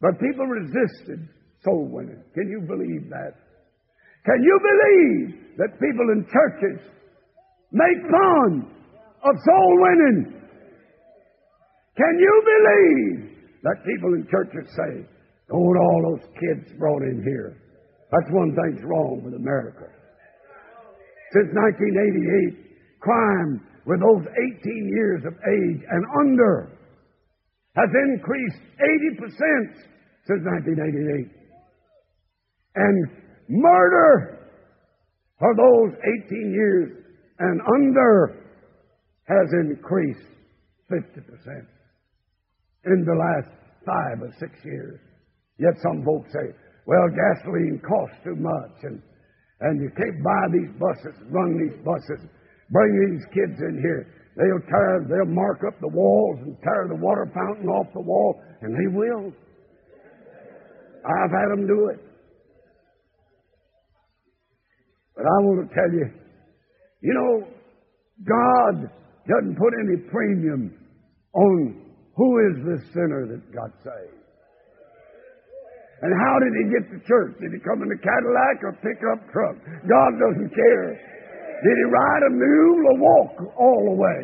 But 0.00 0.20
people 0.20 0.46
resisted 0.46 1.28
soul 1.64 1.88
winning. 1.90 2.22
Can 2.34 2.48
you 2.48 2.60
believe 2.66 3.08
that? 3.10 3.32
Can 4.24 4.42
you 4.42 4.60
believe 4.60 5.56
that 5.58 5.80
people 5.80 6.10
in 6.12 6.26
churches 6.26 6.80
make 7.72 8.02
fun 8.10 8.70
of 9.24 9.34
soul 9.44 9.72
winning? 9.80 10.42
Can 11.96 12.18
you 12.18 12.42
believe 12.44 13.36
that 13.62 13.84
people 13.86 14.14
in 14.14 14.26
churches 14.30 14.68
say, 14.76 15.06
don't 15.48 15.76
all 15.78 16.16
those 16.16 16.26
kids 16.40 16.72
brought 16.78 17.02
in 17.02 17.22
here? 17.22 17.62
That's 18.10 18.30
one 18.30 18.54
thing's 18.54 18.82
wrong 18.84 19.22
with 19.24 19.34
America. 19.34 19.86
Since 21.32 21.50
1988, 21.54 23.00
crime 23.00 23.60
with 23.86 24.00
those 24.00 24.26
18 24.26 24.90
years 24.94 25.22
of 25.24 25.34
age 25.34 25.82
and 25.90 26.04
under 26.20 26.70
has 27.74 27.90
increased 28.08 28.62
80% 29.20 29.28
since 30.26 30.42
1988. 30.42 31.30
And 32.74 33.08
murder 33.48 34.38
for 35.38 35.54
those 35.54 35.92
18 36.26 36.52
years 36.52 37.04
and 37.38 37.60
under 37.74 38.42
has 39.28 39.48
increased 39.52 40.26
50% 40.90 41.66
in 42.86 43.04
the 43.04 43.14
last 43.14 43.50
five 43.84 44.22
or 44.22 44.32
six 44.38 44.52
years. 44.64 45.00
Yet 45.58 45.74
some 45.82 46.04
folks 46.04 46.32
say, 46.32 46.52
well, 46.86 47.08
gasoline 47.08 47.80
costs 47.80 48.16
too 48.22 48.36
much 48.36 48.76
and, 48.82 49.02
and 49.60 49.80
you 49.80 49.90
can't 49.96 50.22
buy 50.22 50.44
these 50.52 50.72
buses, 50.78 51.16
run 51.30 51.56
these 51.58 51.78
buses, 51.84 52.22
bring 52.70 52.92
these 53.10 53.24
kids 53.32 53.58
in 53.60 53.80
here. 53.80 54.06
They'll 54.36 54.68
tear, 54.68 55.06
they'll 55.08 55.32
mark 55.32 55.60
up 55.66 55.80
the 55.80 55.88
walls 55.88 56.38
and 56.42 56.56
tear 56.62 56.86
the 56.88 57.00
water 57.00 57.30
fountain 57.34 57.68
off 57.68 57.86
the 57.94 58.02
wall, 58.02 58.38
and 58.60 58.74
they 58.74 58.94
will. 58.94 59.32
I've 61.06 61.30
had 61.30 61.48
them 61.56 61.66
do 61.66 61.88
it. 61.88 62.00
But 65.16 65.24
I 65.24 65.36
want 65.40 65.68
to 65.68 65.74
tell 65.74 65.90
you, 65.90 66.10
you 67.00 67.14
know, 67.14 67.48
God 68.28 68.90
doesn't 69.26 69.56
put 69.56 69.72
any 69.88 69.96
premium 70.10 70.74
on 71.32 71.82
who 72.14 72.38
is 72.50 72.64
the 72.64 72.92
sinner 72.92 73.26
that 73.26 73.54
got 73.54 73.70
saved. 73.82 74.25
And 76.06 76.14
how 76.22 76.38
did 76.38 76.54
he 76.54 76.64
get 76.70 76.86
to 76.94 77.02
church? 77.02 77.34
Did 77.42 77.50
he 77.50 77.58
come 77.66 77.82
in 77.82 77.90
a 77.90 77.98
Cadillac 77.98 78.62
or 78.62 78.78
pickup 78.78 79.26
truck? 79.34 79.58
God 79.90 80.10
doesn't 80.22 80.54
care. 80.54 80.94
Did 80.94 81.74
he 81.82 81.86
ride 81.90 82.22
a 82.30 82.32
mule 82.32 82.82
or 82.86 82.96
walk 83.02 83.34
all 83.58 83.82
the 83.90 83.98
way? 83.98 84.22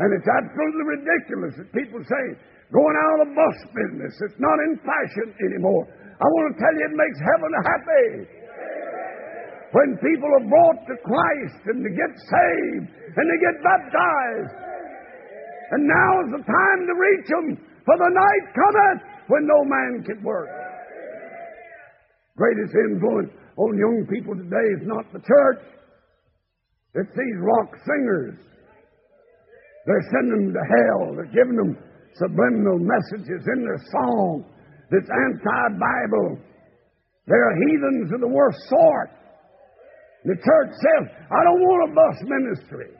And 0.00 0.08
it's 0.16 0.30
absolutely 0.32 0.96
ridiculous 0.96 1.52
that 1.60 1.68
people 1.76 2.00
say, 2.08 2.24
going 2.72 2.96
out 3.04 3.20
of 3.20 3.28
the 3.28 3.32
bus 3.36 3.56
business, 3.76 4.16
it's 4.16 4.40
not 4.40 4.56
in 4.64 4.80
fashion 4.80 5.28
anymore. 5.44 5.84
I 5.92 6.24
want 6.24 6.56
to 6.56 6.56
tell 6.64 6.72
you, 6.72 6.88
it 6.88 6.96
makes 6.96 7.18
heaven 7.20 7.52
happy 7.68 8.08
when 9.76 9.88
people 10.00 10.30
are 10.40 10.46
brought 10.48 10.80
to 10.88 10.96
Christ 11.04 11.60
and 11.68 11.84
they 11.84 11.92
get 11.92 12.12
saved 12.16 12.86
and 13.12 13.24
they 13.28 13.38
get 13.44 13.60
baptized. 13.60 14.56
And 15.76 15.84
now 15.84 16.10
is 16.24 16.30
the 16.32 16.44
time 16.48 16.80
to 16.88 16.94
reach 16.96 17.28
them, 17.28 17.46
for 17.84 17.92
the 18.00 18.08
night 18.08 18.44
cometh 18.56 19.17
when 19.28 19.46
no 19.46 19.64
man 19.64 20.04
can 20.04 20.22
work. 20.22 20.48
Greatest 22.36 22.74
influence 22.74 23.30
on 23.56 23.78
young 23.78 24.06
people 24.12 24.34
today 24.34 24.66
is 24.80 24.86
not 24.86 25.04
the 25.12 25.20
church, 25.20 25.62
it's 26.94 27.10
these 27.14 27.38
rock 27.40 27.70
singers. 27.84 28.34
They're 29.86 30.08
sending 30.12 30.52
them 30.52 30.54
to 30.54 30.64
hell. 30.68 31.16
They're 31.16 31.32
giving 31.32 31.56
them 31.56 31.78
subliminal 32.14 32.78
messages 32.78 33.40
in 33.56 33.64
their 33.64 33.80
song 33.90 34.44
that's 34.90 35.08
anti 35.08 35.78
Bible. 35.78 36.38
They're 37.26 37.56
heathens 37.56 38.12
of 38.12 38.20
the 38.20 38.28
worst 38.28 38.58
sort. 38.68 39.10
The 40.24 40.34
church 40.34 40.72
says, 40.72 41.08
I 41.30 41.44
don't 41.44 41.60
want 41.60 41.90
a 41.90 41.94
bus 41.94 42.16
ministry. 42.24 42.97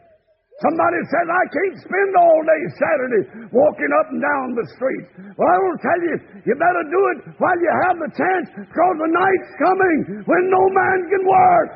Somebody 0.59 0.99
says, 1.07 1.27
I 1.31 1.45
can't 1.55 1.79
spend 1.79 2.11
all 2.19 2.41
day 2.43 2.63
Saturday 2.83 3.23
walking 3.55 3.93
up 3.95 4.11
and 4.11 4.19
down 4.19 4.47
the 4.59 4.67
street. 4.75 5.07
Well, 5.39 5.47
I 5.47 5.59
will 5.63 5.79
tell 5.79 6.01
you, 6.03 6.17
you 6.51 6.55
better 6.59 6.85
do 6.91 7.03
it 7.15 7.19
while 7.39 7.55
you 7.63 7.73
have 7.87 7.97
the 8.03 8.11
chance, 8.11 8.49
because 8.59 8.97
the 8.99 9.13
night's 9.15 9.53
coming 9.55 9.99
when 10.27 10.43
no 10.51 10.63
man 10.75 10.99
can 11.15 11.23
work. 11.31 11.71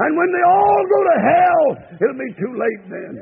And 0.00 0.16
when 0.16 0.30
they 0.32 0.44
all 0.48 0.82
go 0.88 1.00
to 1.04 1.16
hell, 1.20 1.64
it'll 2.00 2.16
be 2.16 2.32
too 2.40 2.54
late 2.56 2.84
then. 2.88 3.12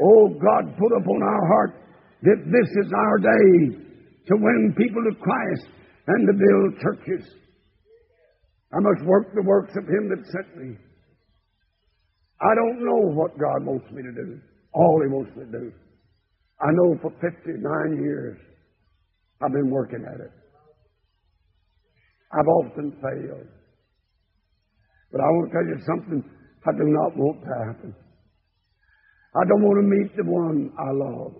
Oh, 0.00 0.32
God, 0.32 0.72
put 0.80 0.92
upon 0.96 1.20
our 1.20 1.44
heart 1.52 1.72
that 2.24 2.40
this 2.48 2.68
is 2.80 2.88
our 2.96 3.18
day 3.20 3.76
to 4.24 4.34
win 4.40 4.72
people 4.72 5.04
to 5.04 5.14
Christ 5.20 5.68
and 6.08 6.26
to 6.26 6.32
build 6.32 6.80
churches. 6.80 7.28
I 8.72 8.80
must 8.80 9.04
work 9.04 9.34
the 9.34 9.44
works 9.44 9.76
of 9.76 9.84
Him 9.84 10.08
that 10.08 10.24
sent 10.32 10.56
me. 10.56 10.76
I 12.40 12.54
don't 12.54 12.84
know 12.84 13.14
what 13.14 13.38
God 13.38 13.64
wants 13.64 13.90
me 13.92 14.02
to 14.02 14.12
do, 14.12 14.40
all 14.72 15.00
He 15.02 15.08
wants 15.08 15.34
me 15.36 15.44
to 15.44 15.50
do. 15.50 15.72
I 16.60 16.70
know 16.72 16.98
for 17.02 17.10
59 17.20 18.02
years 18.02 18.38
I've 19.42 19.52
been 19.52 19.70
working 19.70 20.04
at 20.06 20.20
it. 20.20 20.32
I've 22.32 22.48
often 22.48 22.92
failed. 23.02 23.48
But 25.12 25.20
I 25.20 25.26
want 25.30 25.50
to 25.50 25.54
tell 25.54 25.66
you 25.66 25.78
something 25.86 26.24
I 26.66 26.72
do 26.72 26.86
not 26.90 27.16
want 27.16 27.40
to 27.44 27.54
happen. 27.66 27.94
I 29.36 29.42
don't 29.46 29.62
want 29.62 29.78
to 29.78 29.86
meet 29.86 30.16
the 30.16 30.24
one 30.24 30.70
I 30.78 30.90
love. 30.90 31.34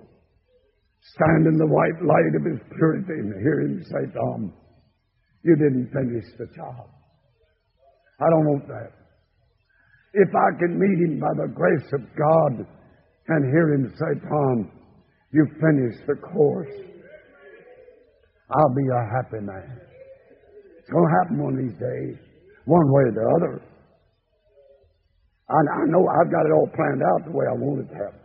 Stand 1.14 1.46
in 1.46 1.56
the 1.58 1.66
white 1.66 2.00
light 2.02 2.34
of 2.38 2.44
his 2.44 2.60
purity 2.76 3.18
and 3.18 3.34
hear 3.42 3.60
him 3.60 3.82
say, 3.84 4.12
Tom, 4.12 4.52
you 5.42 5.56
didn't 5.56 5.90
finish 5.92 6.24
the 6.38 6.46
job. 6.54 6.88
I 8.20 8.26
don't 8.30 8.46
want 8.46 8.68
that. 8.68 9.03
If 10.14 10.30
I 10.30 10.48
can 10.58 10.78
meet 10.78 11.10
him 11.10 11.18
by 11.18 11.34
the 11.34 11.50
grace 11.50 11.90
of 11.92 12.00
God 12.14 12.66
and 13.28 13.40
hear 13.50 13.74
him 13.74 13.92
say, 13.98 14.20
Tom, 14.28 14.70
you 15.32 15.44
finished 15.58 16.06
the 16.06 16.14
course, 16.14 16.70
I'll 18.50 18.74
be 18.74 18.86
a 18.86 19.02
happy 19.10 19.42
man. 19.42 19.80
It's 20.78 20.90
going 20.90 21.02
to 21.02 21.14
happen 21.18 21.42
one 21.42 21.58
of 21.58 21.60
these 21.66 21.78
days, 21.80 22.16
one 22.66 22.86
way 22.92 23.02
or 23.10 23.14
the 23.18 23.26
other. 23.40 23.54
I, 25.50 25.58
I 25.58 25.82
know 25.90 26.06
I've 26.06 26.30
got 26.30 26.46
it 26.46 26.52
all 26.54 26.70
planned 26.70 27.02
out 27.02 27.26
the 27.26 27.34
way 27.34 27.44
I 27.50 27.56
want 27.58 27.82
it 27.82 27.88
to 27.90 27.96
happen. 27.98 28.20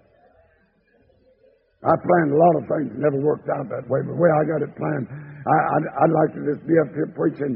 I 1.79 1.95
planned 1.95 2.31
a 2.35 2.39
lot 2.39 2.53
of 2.59 2.63
things, 2.67 2.91
never 2.99 3.17
worked 3.23 3.47
out 3.47 3.65
that 3.71 3.87
way, 3.87 4.03
but 4.03 4.11
the 4.13 4.19
way 4.19 4.29
I 4.29 4.43
got 4.43 4.59
it 4.61 4.75
planned, 4.75 5.07
I, 5.07 5.55
I'd 6.03 6.11
like 6.11 6.35
to 6.35 6.41
just 6.43 6.67
be 6.67 6.75
up 6.75 6.91
here 6.91 7.07
preaching, 7.15 7.55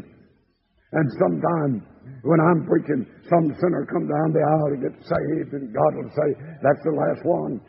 and 0.94 1.06
sometimes 1.18 1.82
when 2.24 2.40
I'm 2.40 2.64
preaching, 2.70 3.04
some 3.28 3.52
sinner 3.60 3.84
come 3.90 4.08
down 4.08 4.32
the 4.32 4.46
aisle 4.46 4.70
to 4.78 4.80
get 4.80 4.96
saved, 5.02 5.52
and 5.58 5.74
God 5.74 5.92
will 5.98 6.12
say, 6.14 6.30
That's 6.62 6.84
the 6.86 6.96
last 6.96 7.22
one. 7.26 7.60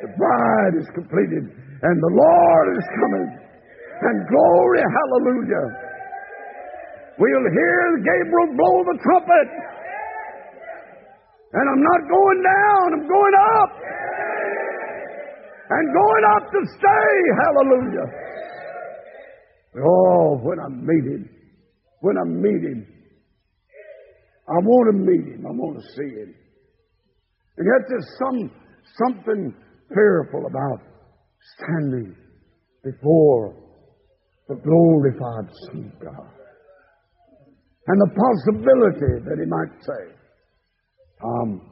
The 0.00 0.10
bride 0.16 0.74
is 0.78 0.88
completed, 0.94 1.44
and 1.50 1.96
the 2.00 2.12
Lord 2.14 2.66
is 2.78 2.86
coming. 3.02 3.28
And 4.04 4.16
glory, 4.28 4.80
hallelujah. 4.80 5.66
We'll 7.18 7.48
hear 7.50 7.78
Gabriel 7.98 8.50
blow 8.56 8.76
the 8.84 8.98
trumpet. 9.02 9.48
And 11.54 11.64
I'm 11.70 11.82
not 11.82 12.00
going 12.10 12.40
down, 12.42 12.86
I'm 12.94 13.06
going 13.08 13.36
up. 13.58 13.70
And 15.70 15.84
going 15.94 16.24
up 16.36 16.44
to 16.50 16.60
stay, 16.78 17.12
hallelujah. 17.44 18.08
Oh, 19.82 20.38
when 20.42 20.58
I 20.60 20.68
meet 20.68 21.04
him, 21.06 21.33
when 22.04 22.18
I 22.18 22.24
meet 22.28 22.62
him, 22.68 22.86
I 24.46 24.60
want 24.60 24.92
to 24.92 24.96
meet 25.08 25.24
him. 25.24 25.46
I 25.48 25.52
want 25.52 25.80
to 25.80 25.86
see 25.96 26.10
him. 26.20 26.34
And 27.56 27.64
yet 27.64 27.88
there's 27.88 28.10
some 28.20 28.50
something 29.00 29.54
fearful 29.88 30.44
about 30.44 30.80
standing 31.56 32.14
before 32.84 33.56
the 34.48 34.56
glorified 34.56 35.48
Son 35.64 35.90
of 35.90 36.04
God. 36.04 36.28
And 37.86 38.00
the 38.00 38.12
possibility 38.12 39.24
that 39.24 39.38
he 39.40 39.48
might 39.48 39.72
say, 39.80 40.14
Tom, 41.22 41.70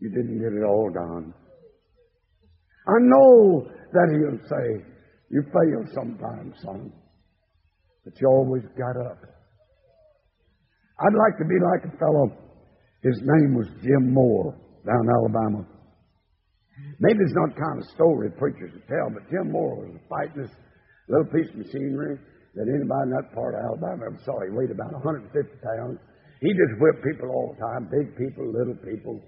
you 0.00 0.10
didn't 0.10 0.38
get 0.42 0.58
it 0.58 0.64
all 0.66 0.90
done. 0.90 1.32
I 2.88 2.98
know 2.98 3.62
that 3.92 4.08
he'll 4.10 4.48
say, 4.48 4.84
You 5.30 5.42
fail 5.52 5.84
sometimes, 5.94 6.56
son, 6.64 6.92
but 8.04 8.14
you 8.20 8.28
always 8.28 8.62
got 8.76 8.96
up. 8.96 9.18
I'd 11.00 11.16
like 11.16 11.36
to 11.38 11.46
be 11.48 11.56
like 11.56 11.82
a 11.88 11.96
fellow, 11.96 12.28
his 13.02 13.16
name 13.20 13.56
was 13.56 13.66
Jim 13.80 14.12
Moore, 14.12 14.56
down 14.84 15.00
in 15.04 15.10
Alabama. 15.10 15.64
Maybe 17.00 17.20
it's 17.24 17.36
not 17.36 17.56
kind 17.56 17.80
of 17.80 17.84
story 17.96 18.30
preachers 18.36 18.72
would 18.72 18.88
tell, 18.88 19.08
but 19.12 19.24
Jim 19.32 19.52
Moore 19.52 19.84
was 19.84 19.96
a 19.96 20.04
fighting 20.08 20.44
this 20.44 20.52
little 21.08 21.28
piece 21.32 21.48
of 21.52 21.64
machinery 21.64 22.20
that 22.56 22.66
anybody 22.68 23.04
in 23.08 23.12
that 23.16 23.32
part 23.32 23.56
of 23.56 23.60
Alabama 23.64 24.12
ever 24.12 24.20
saw. 24.24 24.36
He 24.44 24.52
weighed 24.52 24.72
about 24.72 24.92
150 24.92 25.32
pounds. 25.32 25.96
He 26.40 26.50
just 26.52 26.80
whipped 26.80 27.04
people 27.04 27.28
all 27.32 27.52
the 27.52 27.60
time, 27.60 27.88
big 27.88 28.16
people, 28.16 28.48
little 28.48 28.76
people, 28.84 29.20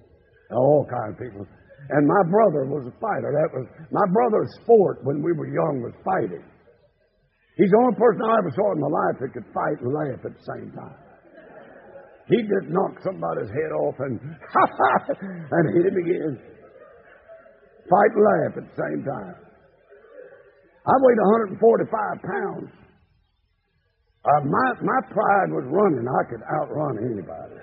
all 0.52 0.84
kinds 0.88 1.16
of 1.16 1.20
people. 1.20 1.44
And 1.90 2.06
my 2.06 2.22
brother 2.28 2.68
was 2.68 2.88
a 2.88 2.94
fighter. 3.00 3.32
That 3.32 3.50
was 3.52 3.66
my 3.90 4.06
brother's 4.12 4.52
sport 4.62 5.04
when 5.04 5.20
we 5.22 5.32
were 5.32 5.48
young 5.48 5.82
was 5.82 5.96
fighting. 6.04 6.44
He's 7.56 7.68
the 7.68 7.80
only 7.84 7.96
person 8.00 8.20
I 8.24 8.38
ever 8.40 8.52
saw 8.56 8.66
in 8.72 8.80
my 8.80 8.92
life 8.92 9.16
that 9.20 9.30
could 9.36 9.48
fight 9.52 9.78
and 9.84 9.92
laugh 9.92 10.20
at 10.24 10.32
the 10.32 10.44
same 10.56 10.72
time. 10.72 10.98
He'd 12.32 12.48
just 12.48 12.72
knock 12.72 12.96
somebody's 13.04 13.50
head 13.52 13.72
off 13.76 13.96
and 14.00 14.16
and 15.52 15.64
hit 15.76 15.84
him 15.84 15.96
again. 16.00 16.34
Fight 17.90 18.12
and 18.16 18.24
laugh 18.24 18.52
at 18.56 18.64
the 18.72 18.76
same 18.78 19.00
time. 19.04 19.36
I 20.82 20.94
weighed 20.96 21.20
145 21.60 21.92
pounds. 22.24 22.70
Uh, 24.22 24.42
my, 24.46 24.66
my 24.82 25.00
pride 25.10 25.50
was 25.50 25.66
running. 25.66 26.06
I 26.06 26.22
could 26.30 26.42
outrun 26.46 26.94
anybody. 27.04 27.58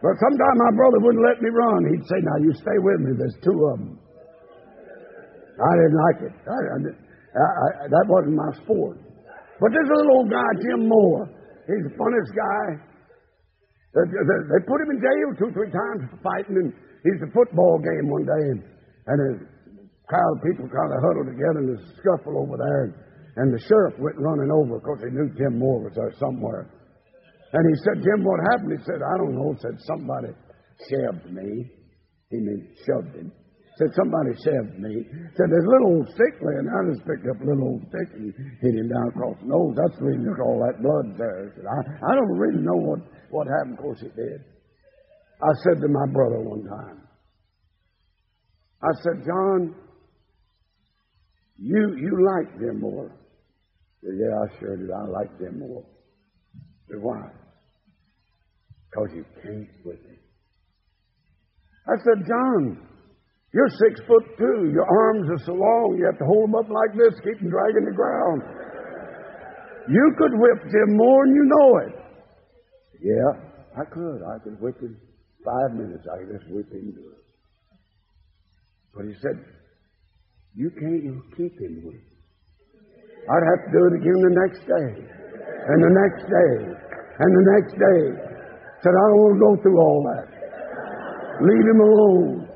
But 0.00 0.14
sometimes 0.16 0.56
my 0.56 0.72
brother 0.78 0.98
wouldn't 1.04 1.26
let 1.26 1.42
me 1.42 1.50
run. 1.52 1.84
He'd 1.92 2.06
say, 2.08 2.18
Now 2.22 2.38
you 2.40 2.54
stay 2.54 2.78
with 2.80 3.00
me. 3.04 3.10
There's 3.18 3.36
two 3.44 3.58
of 3.74 3.78
them. 3.78 3.98
I 5.60 5.72
didn't 5.76 5.98
like 6.08 6.18
it. 6.24 6.34
I, 6.48 6.58
I, 6.72 6.76
I, 7.36 7.86
that 7.86 8.06
wasn't 8.10 8.36
my 8.36 8.50
sport. 8.62 8.98
But 9.60 9.70
this 9.70 9.86
little 9.86 10.18
old 10.18 10.30
guy, 10.30 10.50
Jim 10.64 10.88
Moore, 10.88 11.28
he's 11.68 11.84
the 11.86 11.94
funniest 11.94 12.32
guy. 12.34 12.66
They, 13.94 14.04
they, 14.06 14.40
they 14.54 14.60
put 14.66 14.80
him 14.82 14.90
in 14.94 14.98
jail 15.02 15.28
two, 15.36 15.50
three 15.54 15.70
times 15.70 16.10
for 16.10 16.18
fighting, 16.22 16.58
and 16.58 16.70
he's 17.04 17.20
a 17.22 17.30
football 17.34 17.78
game 17.82 18.06
one 18.08 18.26
day, 18.26 18.44
and, 18.54 18.60
and 19.10 19.18
a 19.18 19.30
crowd 20.06 20.32
of 20.38 20.42
people 20.46 20.66
kind 20.70 20.90
of 20.90 20.98
huddled 21.02 21.28
together, 21.30 21.58
and 21.62 21.68
there's 21.74 21.86
a 21.86 21.94
scuffle 21.98 22.38
over 22.38 22.56
there, 22.58 22.80
and, 22.86 22.94
and 23.36 23.46
the 23.54 23.62
sheriff 23.66 23.98
went 23.98 24.18
running 24.18 24.50
over 24.50 24.78
because 24.78 25.02
he 25.02 25.10
knew 25.10 25.30
Jim 25.34 25.58
Moore 25.58 25.86
was 25.86 25.94
there 25.94 26.14
somewhere. 26.18 26.70
And 27.52 27.66
he 27.66 27.74
said, 27.82 28.02
Jim, 28.02 28.22
what 28.22 28.38
happened? 28.54 28.78
He 28.78 28.82
said, 28.86 29.02
I 29.02 29.18
don't 29.18 29.34
know. 29.34 29.54
Said, 29.58 29.74
somebody 29.82 30.30
shoved 30.86 31.34
me. 31.34 31.66
He 32.30 32.38
meant 32.38 32.62
shoved 32.86 33.16
him. 33.16 33.32
Said, 33.80 33.96
somebody 33.96 34.36
shoved 34.44 34.76
me. 34.76 35.08
Said, 35.40 35.48
there's 35.48 35.64
a 35.64 35.72
little 35.72 35.96
old 35.96 36.08
stick 36.12 36.36
laying. 36.44 36.68
I 36.68 36.92
just 36.92 37.00
picked 37.08 37.24
up 37.24 37.40
a 37.40 37.46
little 37.48 37.64
old 37.64 37.82
stick 37.88 38.12
and 38.12 38.28
hit 38.60 38.76
him 38.76 38.92
down 38.92 39.08
across 39.08 39.40
the 39.40 39.48
nose. 39.48 39.72
That's 39.72 39.96
the 39.96 40.04
reason 40.04 40.28
there's 40.28 40.44
all 40.44 40.60
that 40.60 40.84
blood 40.84 41.16
there. 41.16 41.48
I 41.48 41.56
Said, 41.56 41.64
I, 41.64 41.78
I 42.12 42.12
don't 42.12 42.36
really 42.36 42.60
know 42.60 42.76
what, 42.76 43.00
what 43.32 43.48
happened. 43.48 43.80
Of 43.80 43.80
course, 43.80 44.02
it 44.04 44.12
did. 44.12 44.44
I 45.40 45.52
said 45.64 45.80
to 45.80 45.88
my 45.88 46.12
brother 46.12 46.44
one 46.44 46.60
time, 46.68 47.08
I 48.84 48.92
said, 49.00 49.24
John, 49.24 49.74
you, 51.56 51.96
you 51.96 52.12
like 52.36 52.52
Jim 52.60 52.80
Moore. 52.84 53.16
Said, 54.04 54.12
yeah, 54.12 54.36
I 54.44 54.60
sure 54.60 54.76
did. 54.76 54.90
I 54.92 55.08
like 55.08 55.38
Jim 55.38 55.58
Moore. 55.58 55.86
Said, 56.84 57.00
why? 57.00 57.32
Because 58.92 59.08
you 59.16 59.24
can't 59.40 59.68
with 59.86 60.04
him. 60.04 60.18
I 61.88 61.96
said, 62.04 62.28
John, 62.28 62.89
you're 63.52 63.72
six 63.88 64.00
foot 64.06 64.24
two. 64.38 64.70
Your 64.70 64.86
arms 64.86 65.26
are 65.30 65.44
so 65.46 65.54
long, 65.54 65.96
you 65.98 66.06
have 66.06 66.18
to 66.18 66.26
hold 66.26 66.50
them 66.50 66.54
up 66.54 66.70
like 66.70 66.94
this, 66.94 67.18
keep 67.22 67.38
them 67.40 67.50
dragging 67.50 67.86
the 67.86 67.96
ground. 67.96 68.42
You 69.90 70.06
could 70.18 70.34
whip 70.38 70.60
Jim 70.70 70.96
Moore 70.96 71.24
and 71.24 71.34
you 71.34 71.44
know 71.50 71.70
it. 71.82 71.94
Yeah, 73.02 73.30
I 73.80 73.84
could. 73.90 74.20
I 74.22 74.38
could 74.44 74.60
whip 74.60 74.78
him 74.78 74.94
five 75.42 75.74
minutes. 75.74 76.06
I 76.06 76.22
could 76.22 76.38
just 76.38 76.50
whip 76.52 76.70
him 76.70 76.92
good. 76.94 77.18
But 78.94 79.06
he 79.06 79.14
said, 79.22 79.38
you 80.54 80.70
can't 80.70 81.02
keep 81.36 81.54
him 81.58 81.82
with. 81.86 82.02
I'd 83.30 83.46
have 83.50 83.62
to 83.66 83.70
do 83.70 83.80
it 83.86 83.94
again 84.02 84.18
the 84.18 84.34
next 84.46 84.62
day, 84.66 84.88
and 84.98 85.78
the 85.78 85.92
next 85.94 86.22
day, 86.26 86.52
and 86.74 87.30
the 87.30 87.44
next 87.54 87.74
day. 87.78 88.00
Said, 88.82 88.96
I 88.96 89.04
don't 89.12 89.20
want 89.20 89.34
to 89.36 89.40
go 89.44 89.52
through 89.62 89.78
all 89.78 90.00
that. 90.08 90.26
Leave 91.44 91.66
him 91.68 91.80
alone. 91.84 92.49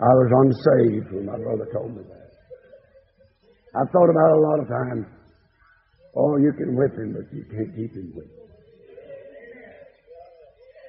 I 0.00 0.12
was 0.14 0.30
unsaved 0.30 1.12
when 1.12 1.26
my 1.26 1.38
brother 1.38 1.66
told 1.72 1.96
me 1.96 2.02
that. 2.02 2.30
I 3.74 3.84
thought 3.90 4.10
about 4.10 4.30
it 4.30 4.38
a 4.38 4.46
lot 4.46 4.60
of 4.60 4.68
times. 4.68 5.06
Oh, 6.16 6.36
you 6.38 6.52
can 6.52 6.76
whip 6.76 6.92
him, 6.94 7.14
but 7.14 7.32
you 7.34 7.44
can't 7.44 7.74
keep 7.76 7.94
him 7.94 8.12
whipped. 8.14 8.38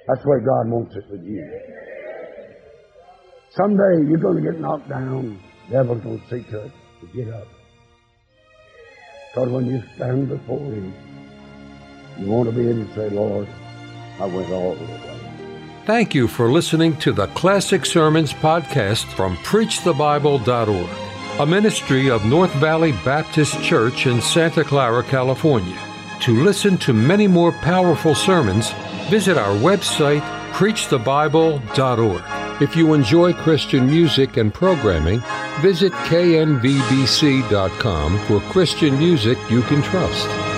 That's 0.06 0.24
way 0.24 0.38
God 0.38 0.70
wants 0.70 0.96
it 0.96 1.04
with 1.10 1.24
you. 1.24 1.44
Someday 3.50 4.08
you're 4.08 4.18
going 4.18 4.42
to 4.42 4.50
get 4.50 4.60
knocked 4.60 4.88
down. 4.88 5.40
The 5.68 5.72
devil's 5.72 6.02
going 6.02 6.20
to 6.20 6.28
see 6.28 6.50
to 6.50 6.64
it 6.66 6.72
to 7.00 7.06
get 7.14 7.32
up. 7.34 7.46
Because 9.32 9.50
when 9.50 9.66
you 9.66 9.82
stand 9.94 10.28
before 10.28 10.58
Him, 10.58 10.92
you 12.18 12.26
want 12.26 12.48
to 12.48 12.54
be 12.54 12.68
able 12.68 12.84
to 12.84 12.94
say, 12.94 13.10
Lord, 13.10 13.48
I 14.20 14.26
went 14.26 14.50
all 14.50 14.74
the 14.74 14.84
way. 14.84 15.19
Thank 15.90 16.14
you 16.14 16.28
for 16.28 16.52
listening 16.52 16.94
to 16.98 17.12
the 17.12 17.26
Classic 17.26 17.84
Sermons 17.84 18.32
podcast 18.32 19.06
from 19.14 19.36
PreachTheBible.org, 19.38 20.88
a 21.40 21.44
ministry 21.44 22.08
of 22.08 22.24
North 22.24 22.52
Valley 22.54 22.92
Baptist 23.04 23.60
Church 23.60 24.06
in 24.06 24.22
Santa 24.22 24.62
Clara, 24.62 25.02
California. 25.02 25.76
To 26.20 26.44
listen 26.44 26.78
to 26.78 26.92
many 26.92 27.26
more 27.26 27.50
powerful 27.50 28.14
sermons, 28.14 28.70
visit 29.08 29.36
our 29.36 29.56
website, 29.56 30.22
PreachTheBible.org. 30.52 32.62
If 32.62 32.76
you 32.76 32.94
enjoy 32.94 33.32
Christian 33.32 33.86
music 33.86 34.36
and 34.36 34.54
programming, 34.54 35.24
visit 35.60 35.92
knvbc.com 35.92 36.58
for 38.26 38.40
Christian 38.52 38.96
music 38.96 39.38
you 39.50 39.62
can 39.62 39.82
trust. 39.82 40.49